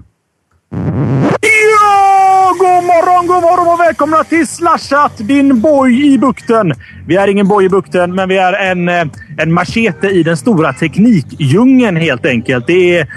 [1.41, 2.55] Ja!
[2.59, 6.75] God morgon, god morgon och välkomna till Slashat, din boj i bukten.
[7.07, 9.07] Vi är ingen boj i bukten, men vi är en, eh,
[9.39, 12.67] en machete i den stora teknikdjungeln helt enkelt.
[12.67, 13.09] Det är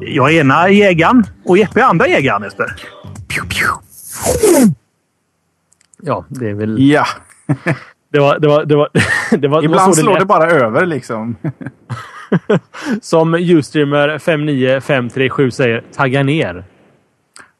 [0.00, 2.74] jag är ena jägaren och Jeppe är andra jägaren, Jesper.
[6.02, 6.76] Ja, det är väl...
[6.90, 7.06] Ja.
[8.12, 8.38] det var...
[8.38, 8.88] Det var, det var,
[9.36, 11.36] det var Ibland det slår det bara över liksom.
[13.00, 16.64] Som Ustreamer 59537 säger, tagga ner.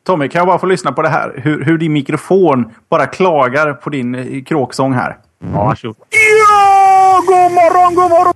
[0.07, 1.33] Tommy, kan jag bara få lyssna på det här?
[1.37, 5.17] Hur, hur din mikrofon bara klagar på din eh, kråksång här.
[5.53, 5.97] Ja, varsågod.
[6.11, 8.35] Ja, god morgon, god morgon!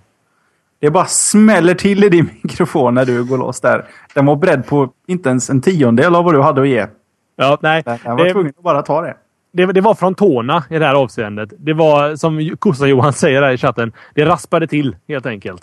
[0.81, 3.85] Det bara smäller till i din mikrofon när du går loss där.
[4.15, 6.87] Den var beredd på inte ens en tiondel av vad du hade att ge.
[7.37, 7.83] Ja, nej.
[8.05, 9.17] Jag var det, tvungen att bara ta det.
[9.53, 9.67] det.
[9.73, 11.53] Det var från tårna i det här avseendet.
[11.59, 13.93] Det var som Kossa-Johan säger där i chatten.
[14.15, 15.63] Det raspade till helt enkelt.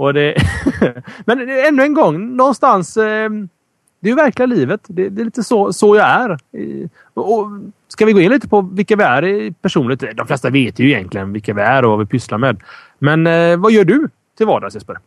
[0.00, 0.34] Och det...
[1.24, 2.96] Men ännu en gång, någonstans...
[2.96, 3.30] Eh,
[4.00, 4.80] det är ju verkliga livet.
[4.86, 6.38] Det, det, är lite så, så jag är.
[7.14, 7.46] Och
[7.88, 10.04] ska vi gå in lite på vilka vi är personligt?
[10.14, 12.62] De flesta vet ju egentligen vilka vi är och vad vi pysslar med.
[12.98, 14.98] Men eh, vad gör du till vardags Jesper?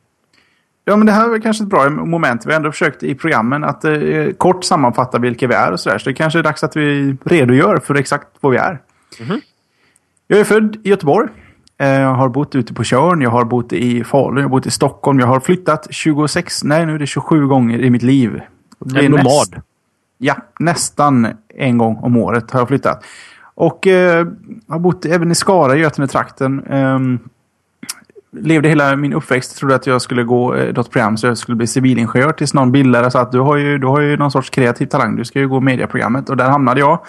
[0.86, 2.46] Ja, men det här är kanske ett bra moment.
[2.46, 5.98] Vi har ändå försökt i programmen att eh, kort sammanfatta vilka vi är och sådär.
[5.98, 8.80] Så det kanske är dags att vi redogör för exakt vad vi är.
[9.20, 9.42] Mm -hmm.
[10.28, 11.30] Jag är född i Göteborg.
[11.84, 14.66] Eh, jag har bott ute på Tjörn, jag har bott i Falun, jag har bott
[14.66, 15.20] i Stockholm.
[15.20, 18.42] Jag har flyttat 26, nej nu är det 27 gånger i mitt liv.
[18.96, 19.26] En nomad?
[19.26, 19.54] Näst,
[20.18, 21.28] ja, nästan
[21.58, 23.06] en gång om året har jag flyttat.
[23.56, 24.28] Och eh,
[24.68, 26.64] har bott även i Skara, Götene-trakten.
[26.64, 27.00] Eh,
[28.42, 31.56] levde hela min uppväxt trodde att jag skulle gå eh, något program så jag skulle
[31.56, 34.50] bli civilingenjör tills någon bildade så att du har ju, du har ju någon sorts
[34.50, 35.16] kreativ talang.
[35.16, 37.00] Du ska ju gå medieprogrammet och där hamnade jag.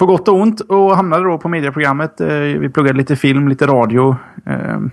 [0.00, 2.20] På gott och ont och hamnade då på medieprogrammet.
[2.20, 4.16] Eh, vi pluggade lite film, lite radio.
[4.46, 4.90] Ehm,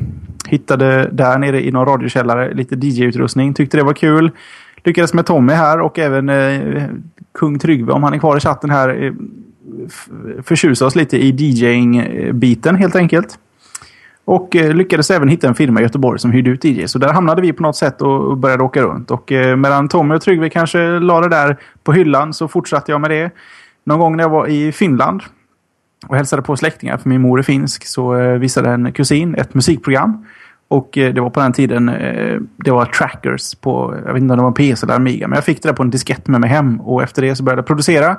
[0.47, 3.53] hittade där nere i någon radiokällare lite DJ-utrustning.
[3.53, 4.32] Tyckte det var kul
[4.84, 6.84] lyckades med Tommy här och även eh,
[7.39, 9.14] kung Tryggve, om han är kvar i chatten här, eh,
[10.43, 13.39] förtjusa oss lite i DJing-biten helt enkelt.
[14.26, 16.88] Och lyckades även hitta en firma i Göteborg som hyrde ut DJ.
[16.88, 19.12] Så där hamnade vi på något sätt och började åka runt.
[19.12, 23.12] Och medan Tommy och Tryggve kanske la det där på hyllan så fortsatte jag med
[23.12, 23.32] det.
[23.88, 25.24] Någon gång när jag var i Finland
[26.08, 29.54] och hälsade på släktingar, för min mor är finsk, så eh, visade en kusin ett
[29.54, 30.26] musikprogram.
[30.68, 34.34] Och eh, det var på den tiden, eh, det var trackers på, jag vet inte
[34.34, 36.42] om det var PS eller Amiga, men jag fick det där på en diskett med
[36.42, 36.82] mig hem.
[36.82, 38.18] Och efter det så började jag producera.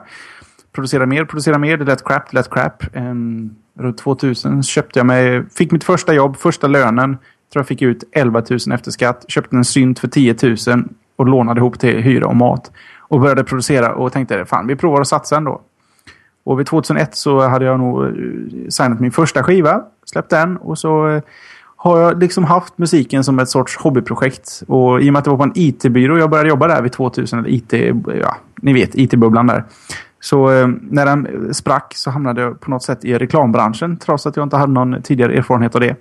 [0.73, 2.97] Producera mer, producera mer, det lät crap, det lät crap.
[2.97, 7.19] Um, runt 2000 köpte jag mig, fick mitt första jobb, första lönen.
[7.53, 9.25] Tror jag fick ut 11 000 efter skatt.
[9.29, 10.85] Köpte en synt för 10 000
[11.17, 12.71] och lånade ihop till hyra och mat.
[13.09, 15.61] Och började producera och tänkte, fan vi provar att satsa ändå.
[16.45, 18.11] Och vid 2001 så hade jag nog eh,
[18.69, 21.23] signat min första skiva, släppt den och så eh,
[21.77, 24.63] har jag liksom haft musiken som ett sorts hobbyprojekt.
[24.67, 26.93] Och i och med att det var på en IT-byrå jag började jobba där vid
[26.93, 27.73] 2000, eller IT,
[28.23, 29.65] ja, ni vet, IT-bubblan där.
[30.21, 34.37] Så eh, när den sprack så hamnade jag på något sätt i reklambranschen trots att
[34.37, 35.97] jag inte hade någon tidigare erfarenhet av det.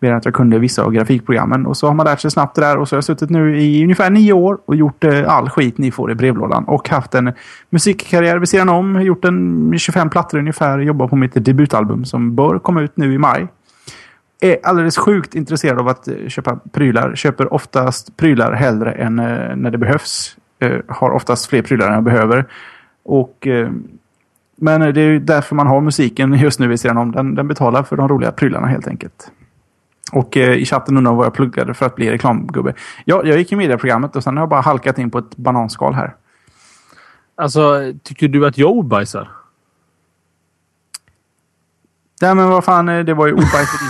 [0.00, 1.66] Mer än att jag kunde vissa av grafikprogrammen.
[1.66, 3.60] Och så har man lärt sig snabbt det där och så har jag suttit nu
[3.60, 6.64] i ungefär nio år och gjort eh, all skit ni får i brevlådan.
[6.64, 7.32] Och haft en
[7.70, 9.02] musikkarriär vid sidan om.
[9.02, 10.78] Gjort en 25 plattor ungefär.
[10.78, 13.46] Jobbar på mitt debutalbum som bör komma ut nu i maj
[14.40, 17.14] är alldeles sjukt intresserad av att eh, köpa prylar.
[17.14, 20.36] Köper oftast prylar hellre än eh, när det behövs.
[20.88, 22.44] Har oftast fler prylar än jag behöver.
[23.04, 23.46] Och,
[24.56, 27.12] men det är därför man har musiken just nu vid sidan om.
[27.12, 29.30] Den, den betalar för de roliga prylarna helt enkelt.
[30.12, 32.74] Och i chatten undrar vad jag pluggade för att bli reklamgubbe.
[33.04, 35.94] Ja, jag gick i medieprogrammet och sen har jag bara halkat in på ett bananskal
[35.94, 36.14] här.
[37.34, 39.30] Alltså, tycker du att jag bajsar?
[42.22, 43.36] Nej men vad fan, det var ju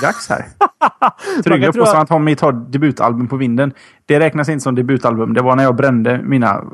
[0.03, 0.47] dags här.
[1.45, 3.73] Trygga på att Tommy tar debutalbum på vinden.
[4.07, 5.35] Det räknas inte som debutalbum.
[5.35, 6.65] Det var när jag brände mina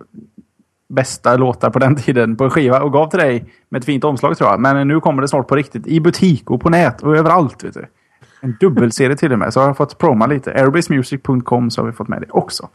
[0.88, 4.05] bästa låtar på den tiden på en skiva och gav till dig med ett fint
[4.05, 4.61] omslag tror jag.
[4.61, 5.86] Men nu kommer det snart på riktigt.
[5.86, 7.64] I butik och på nät och överallt.
[7.64, 7.86] Vet du.
[8.45, 9.53] En dubbelserie till och med.
[9.53, 10.53] Så har jag fått proma lite.
[10.53, 12.68] Airbasemusic.com så har vi fått med det också.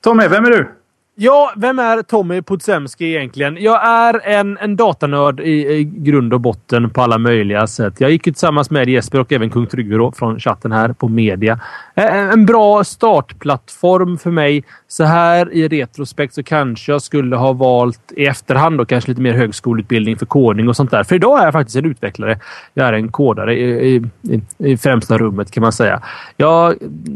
[0.00, 0.68] Tommy, vem är du?
[1.14, 3.56] Ja, vem är Tommy Podsemski egentligen?
[3.60, 7.94] Jag är en, en datanörd i, i, grund och botten på alla möjliga sätt.
[7.98, 11.60] Jag gick tillsammans med Jesper och även Kung Trygve från chatten här på media.
[11.94, 14.64] En, en bra startplattform för mig.
[14.88, 19.20] Så här i retrospekt så kanske jag skulle ha valt i efterhand och kanske lite
[19.20, 21.04] mer högskoleutbildning för kodning och sånt där.
[21.04, 22.38] För idag är jag faktiskt en utvecklare.
[22.74, 26.02] Jag är en kodare i, i, i främsta rummet kan man säga.
[26.36, 26.74] Jag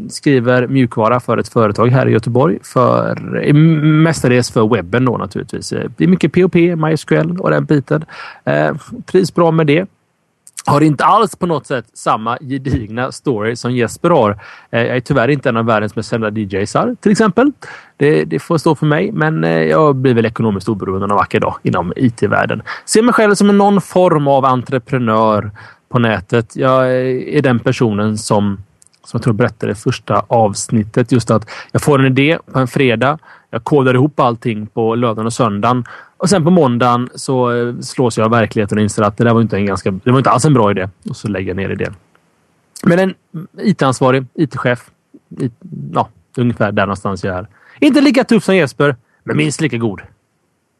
[0.09, 2.57] skriver mjukvara för ett företag här i Göteborg.
[2.63, 3.37] För
[3.87, 5.73] mestadels för webben då naturligtvis.
[5.73, 8.05] Eh, det är mycket POP, MySQL och den biten.
[8.45, 8.75] Eh,
[9.05, 9.87] trivs bra med det.
[10.65, 14.39] Har inte alls på något sätt samma gedigna story som Jesper har.
[14.71, 17.51] Eh, jag är tyvärr inte en av världens mest kända DJsar till exempel.
[17.97, 21.39] Det, det, får stå för mig, men eh, jag blir väl ekonomiskt oberoende någon vacker
[21.39, 22.61] dag inom IT-världen.
[22.85, 25.51] Ser mig själv som någon form av entreprenör
[25.89, 26.55] på nätet.
[26.55, 28.57] Jag eh, är den personen som
[29.03, 31.11] som jag tror jag berättade i första avsnittet.
[31.11, 33.19] Just att jag får en idé på en fredag.
[33.49, 35.85] Jag kodar ihop allting på lördagen och söndagen.
[36.17, 39.33] Och sen på måndagen så eh, slås jag av verkligheten och inser att det där
[39.33, 40.89] var inte, en ganska, det var inte alls en bra idé.
[41.09, 41.95] Och så lägger jag ner idén.
[42.83, 43.13] Men en
[43.61, 44.89] IT-ansvarig, IT-chef.
[45.39, 45.53] IT,
[45.93, 47.47] ja, ungefär där någonstans jag är.
[47.79, 50.01] Inte lika tuff som Jesper, men minst lika god.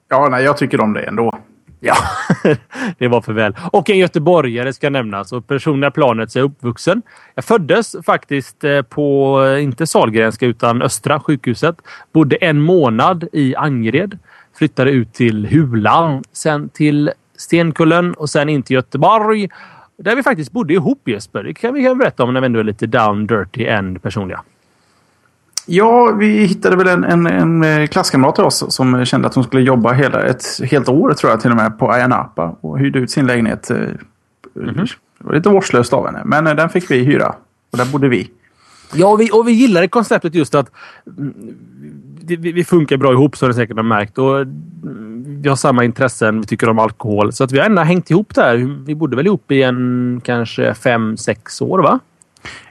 [0.10, 1.40] Ja, nej, jag tycker om det ändå.
[1.80, 1.96] Ja,
[2.98, 3.56] det var för väl.
[3.72, 5.34] Och en göteborgare ska nämnas.
[5.34, 7.02] Och personliga planet så är jag uppvuxen.
[7.36, 11.76] Jag föddes faktiskt eh, på, inte Salgrenska, utan Östra sjukhuset.
[12.14, 14.20] Bodde en månad i Angered.
[14.58, 19.50] Flyttade ut till Hulan, sen till Stenkullen och sen in till Göteborg.
[19.98, 21.44] Där vi faktiskt bodde ihop Jesper.
[21.44, 24.42] Det kan vi kan berätta om när vi ändå är lite down dirty and personliga.
[25.70, 29.44] Ja, vi hittade väl en, en, en eh, klasskamrat till oss som kände att hon
[29.44, 32.80] skulle jobba hela ett helt år tror jag till och med på Ayia Napa och
[32.80, 33.70] hyrde ut sin lägenhet.
[33.70, 33.98] Mm
[34.56, 34.94] -hmm.
[35.20, 37.36] Det var lite vårdslöst av henne, men eh, den fick vi hyra
[37.72, 38.30] och där bodde vi.
[38.94, 40.72] Ja, och vi, och vi gillade konceptet just att
[41.18, 41.34] mm,
[42.24, 44.18] vi, vi funkar bra ihop, så ni säkert har märkt.
[44.18, 47.34] Och mm, vi har samma intressen, vi tycker om alkohol.
[47.34, 48.56] Så att vi har ändå hängt ihop där.
[48.86, 52.00] Vi bodde väl ihop i en kanske fem, sex år, va?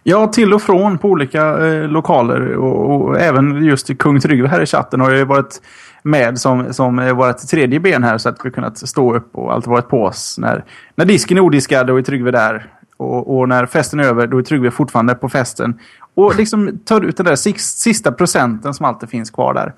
[0.09, 2.57] Ja, till och från på olika eh, lokaler.
[2.57, 5.63] Och, och, även just Kung Tryggve här i chatten har ju varit
[6.03, 8.19] med som, som eh, vårt tredje ben här.
[8.19, 10.39] Så att vi kunnat stå upp och alltid varit på oss.
[10.39, 12.67] När, när disken är odiskad, då är Tryggve där.
[12.97, 15.81] Och, och, när festen är över, då är Tryggve fortfarande på festen.
[16.15, 19.75] Och liksom tar ut den där sista procenten som alltid finns kvar där.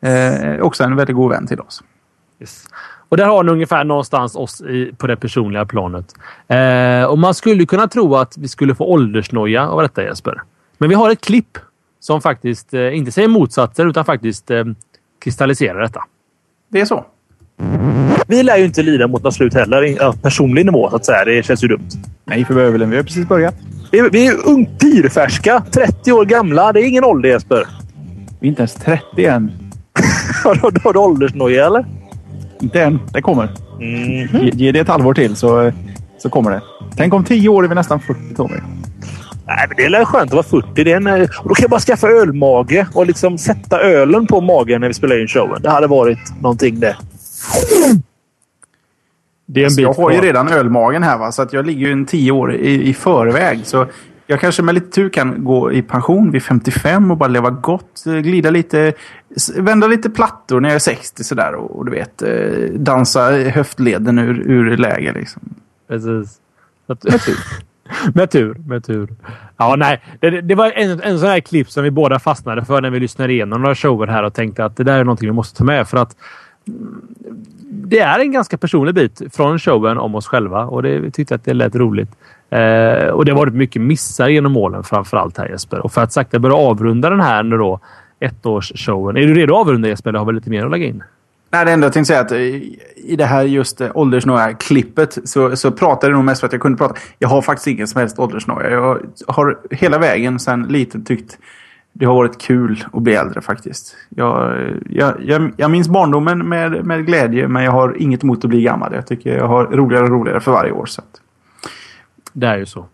[0.00, 1.82] Eh, också en väldigt god vän till oss.
[2.40, 2.64] Yes.
[3.08, 6.14] Och där har ni ungefär någonstans oss i, på det personliga planet.
[6.48, 10.42] Eh, och man skulle kunna tro att vi skulle få åldersnoja av detta Jesper.
[10.78, 11.58] Men vi har ett klipp
[12.00, 14.64] som faktiskt eh, inte säger motsatser utan faktiskt eh,
[15.24, 16.04] kristalliserar detta.
[16.68, 17.04] Det är så.
[18.26, 20.12] Vi lär ju inte lida mot något slut heller.
[20.22, 21.24] Personlig nivå så att säga.
[21.24, 21.88] Det känns ju dumt.
[22.24, 23.54] Nej, för vi har precis börjat.
[23.92, 25.62] Vi är, vi är ung, pirfärska.
[25.70, 26.72] 30 år gamla.
[26.72, 27.66] Det är ingen ålder Jesper.
[28.40, 29.52] Vi är inte ens 30 än.
[30.44, 31.84] Har du- har du åldersnoja eller?
[32.60, 33.00] Inte än.
[33.12, 33.48] Det kommer.
[33.80, 34.44] Mhm.
[34.44, 35.72] Ge, ge det ett halvår till så,
[36.18, 36.62] så kommer det.
[36.96, 38.56] Tänk om 10 år är vi nästan 40 Tommy.
[39.46, 40.84] Nej, men det är skönt att vara 40.
[40.84, 44.40] Det är en, och då kan jag bara skaffa ölmage och liksom sätta ölen på
[44.40, 45.62] magen när vi spelar in showen.
[45.62, 46.96] Det hade varit någonting det.
[49.46, 51.66] Det är en Så bit jag har ju redan ölmagen här va, så att jag
[51.66, 53.60] ligger ju en 10 år i, i förväg.
[53.64, 53.86] Så
[54.30, 58.06] jag kanske med lite tur kan gå i pension vid 55 och bara leva gott.
[58.06, 58.92] eh, Glida lite,
[59.56, 61.54] vända lite plattor när jag är 60 sådär.
[61.54, 65.42] Och, och du vet, eh, dansa höftleden ur, ur läge liksom.
[65.88, 66.38] Precis.
[66.86, 67.04] Så att-
[68.14, 68.54] med tur.
[68.66, 69.08] Med tur.
[69.56, 70.02] Ja, nej.
[70.20, 72.90] Det, det- det var en, en sån här klipp som vi båda fastnade för när
[72.90, 75.58] vi lyssnade igenom några shower här och tänkte att det där är någonting vi måste
[75.58, 76.16] ta med för att
[76.68, 77.00] mm,
[77.70, 81.34] det är en ganska personlig bit från showen om oss själva och det, vi tyckte
[81.34, 82.10] att det lät roligt.
[82.50, 85.78] Eh, och det har varit mycket missar genom målen framför allt här Jesper.
[85.78, 87.80] Och för att sakta börja avrunda den här nu då
[88.20, 89.16] ettårsshowen.
[89.16, 90.10] Är du redo att avrunda Jesper?
[90.10, 91.02] Eller har vi lite mer att lägga in?
[91.50, 92.38] Nej, det enda jag tänkte säga är att eh,
[92.96, 96.62] i det här just eh, åldersnoja-klippet så, så pratade jag nog mest för att jag
[96.62, 96.94] kunde prata.
[97.18, 98.70] Jag har faktiskt ingen som helst åldersnoja.
[98.70, 101.38] Jag har hela vägen sedan liten tyckt
[101.92, 103.96] det har varit kul att bli äldre faktiskt.
[104.08, 104.56] Jag,
[104.90, 108.62] jag, jag, jag minns barndomen med, med glädje men jag har inget emot att bli
[108.62, 108.94] gammal.
[108.94, 110.86] Jag tycker jag har roligare och roligare för varje år.
[110.86, 111.20] Så att.
[112.38, 112.86] Det är ju så.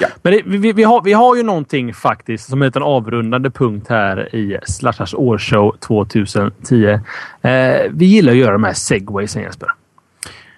[0.00, 0.08] Ja.
[0.22, 3.86] Men det, vi, vi, har, vi har ju någonting faktiskt som är en avrundande punkt
[3.88, 6.86] här i Slashars årsshow 2010.
[6.86, 7.00] Eh,
[7.90, 9.68] vi gillar att göra de här segwaysen Jesper.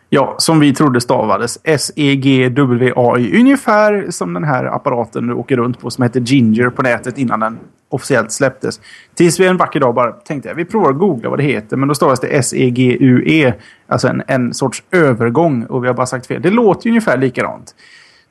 [0.08, 3.40] Ja, som vi trodde stavades S-E-G-W-A-Y.
[3.40, 7.40] Ungefär som den här apparaten du åker runt på som heter Ginger på nätet innan
[7.40, 8.80] den officiellt släpptes.
[9.14, 11.76] Tills vi en vacker dag bara tänkte jag, vi provar att googla vad det heter.
[11.76, 13.54] Men då stavas det S-E-G-U-E.
[13.86, 15.64] Alltså en, en sorts övergång.
[15.64, 16.42] Och vi har bara sagt fel.
[16.42, 17.74] Det låter ju ungefär likadant.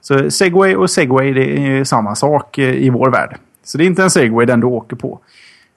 [0.02, 3.38] Så segway och segway det är samma sak eh, i vår värld.
[3.64, 5.20] Så det är inte en segway den du åker på.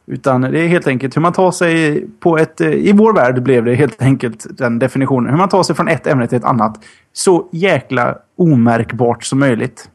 [0.06, 2.60] Utan det är helt enkelt hur man tar sig på ett...
[2.60, 5.30] Eh, I vår värld blev det helt enkelt den definitionen.
[5.30, 6.84] Hur man tar sig från ett ämne till ett annat.
[7.12, 9.88] Så jäkla omärkbart som möjligt.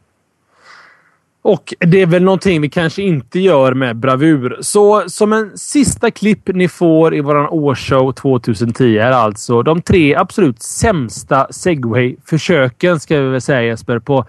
[1.47, 4.57] Och det är väl någonting vi kanske inte gör med bravur.
[4.61, 10.15] Så som en sista klipp ni får i våran årsshow 2010 är alltså de tre
[10.15, 14.25] absolut sämsta segway-försöken, ska vi väl säga Jesper, på,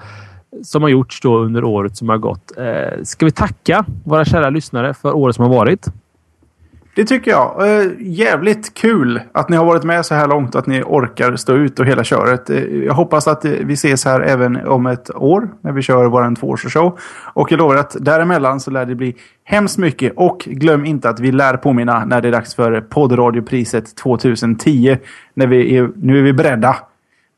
[0.63, 2.59] som har gjorts då under året som har gått.
[2.59, 5.87] Eh, ska vi tacka våra kära lyssnare för året som har varit?
[6.99, 7.69] Det tycker jag.
[7.69, 11.37] Eh, jävligt kul att ni har varit med så här långt och att ni orkar
[11.37, 12.51] stå ut och hela köret.
[12.51, 16.07] Eh, jag hoppas att eh, vi ses här även om ett år när vi kör
[16.07, 16.99] vår tvåårsshow.
[17.35, 20.13] Och jag lovar att däremellan så lär det bli hemskt mycket.
[20.17, 24.99] Och glöm inte att vi lär påminna när det är dags för poddradiopriset 2010.
[25.35, 26.77] När vi är, nu är vi beredda.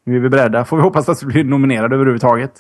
[0.07, 0.65] Nu är vi beredda.
[0.65, 2.53] Får vi hoppas att vi blir nominerade överhuvudtaget.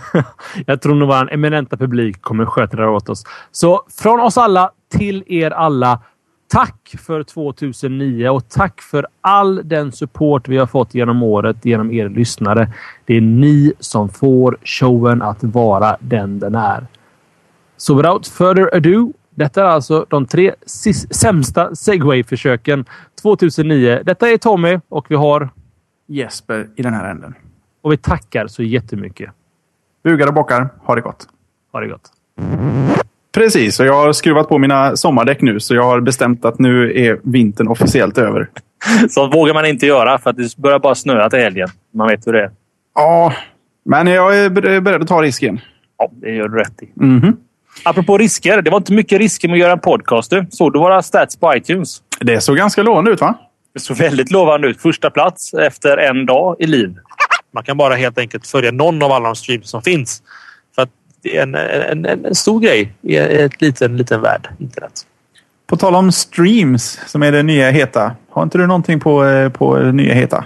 [0.66, 3.24] Jag tror nog vår eminenta publik kommer sköta det åt oss.
[3.52, 6.00] Så från oss alla till er alla.
[6.48, 11.92] Tack för 2009 och tack för all den support vi har fått genom året genom
[11.92, 12.72] er lyssnare.
[13.04, 16.86] Det är ni som får showen att vara den den är.
[17.76, 19.12] Så without further ado.
[19.30, 20.54] Detta är alltså de tre
[21.10, 22.84] sämsta segway-försöken
[23.22, 24.02] 2009.
[24.04, 25.48] Detta är Tommy och vi har...
[26.06, 27.34] Jesper i den här änden.
[27.82, 29.30] Och vi tackar så jättemycket.
[30.04, 31.28] Bugar och bockar, ha det gott.
[31.72, 32.10] Ha det gott.
[33.34, 36.92] Precis, och jag har skruvat på mina sommardäck nu så jag har bestämt att nu
[37.06, 38.48] är vintern officiellt över.
[39.10, 41.68] Så vågar man inte göra för att det börjar bara snöa till helgen.
[41.94, 42.50] Man vet hur det är.
[42.94, 43.32] Ja,
[43.84, 45.60] men jag är ber- beredd att ta risken.
[45.98, 46.88] Ja, det gör du rätt i.
[46.94, 47.36] Mhm.
[47.84, 48.62] Apropå risker.
[48.62, 50.30] Det var inte mycket risker med att göra en podcast.
[50.30, 50.46] Du.
[50.50, 52.02] Såg du våra stats på iTunes?
[52.20, 53.34] Det såg ganska lovande ut va?
[53.74, 54.80] Det såg väldigt lovande ut.
[54.80, 56.96] Första plats efter en dag i liv.
[57.54, 60.22] Man kan bara helt enkelt följa någon av alla de streams som finns.
[61.24, 64.48] Det är en, en, en, en stor grej i ett liten, liten värld.
[64.58, 65.06] Internet.
[65.66, 68.16] På tal om streams som är det nya heta.
[68.30, 70.44] Har inte du någonting på, eh, på det nya heta?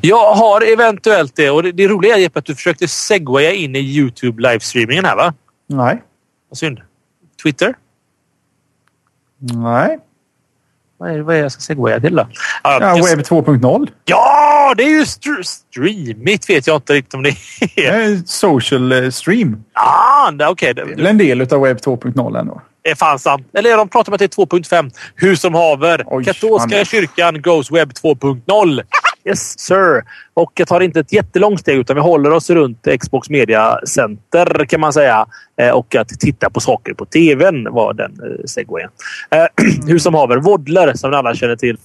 [0.00, 1.50] Jag har eventuellt det.
[1.50, 5.16] Och det, det roliga är Jeppe att du försökte segwaya in i Youtube livestreamingen här
[5.16, 5.34] va?
[5.66, 6.02] Nej.
[6.48, 6.80] Vad synd.
[7.42, 7.74] Twitter?
[9.38, 9.98] Nej.
[11.04, 12.28] Vad är, vad är jag ska segwaya till då?
[12.62, 13.88] Ja, just- webb 2.0.
[14.04, 17.34] Ja, det är ju str- streamigt vet jag inte riktigt om det
[17.76, 18.00] Det är.
[18.00, 19.56] är social eh, stream.
[19.74, 20.74] Ah, okej.
[20.74, 22.62] Det är en del av webb 2.0 ändå.
[22.82, 23.46] Det är fan sant.
[23.58, 24.90] Eller de pratar om att det är 2.5.
[25.14, 26.02] Hur som haver.
[26.06, 28.80] Oj, Katolska kyrkan goes web 2.0.
[29.26, 30.02] Yes sir.
[30.34, 34.64] Och jag tar inte ett jättelångt steg utan vi håller oss runt Xbox Media Center
[34.64, 35.26] kan man säga.
[35.60, 38.90] Eh, och att titta på saker på tvn var den eh, segwayen.
[39.30, 39.46] Eh,
[39.86, 40.36] hur som haver.
[40.36, 41.76] Woddler som ni alla känner till.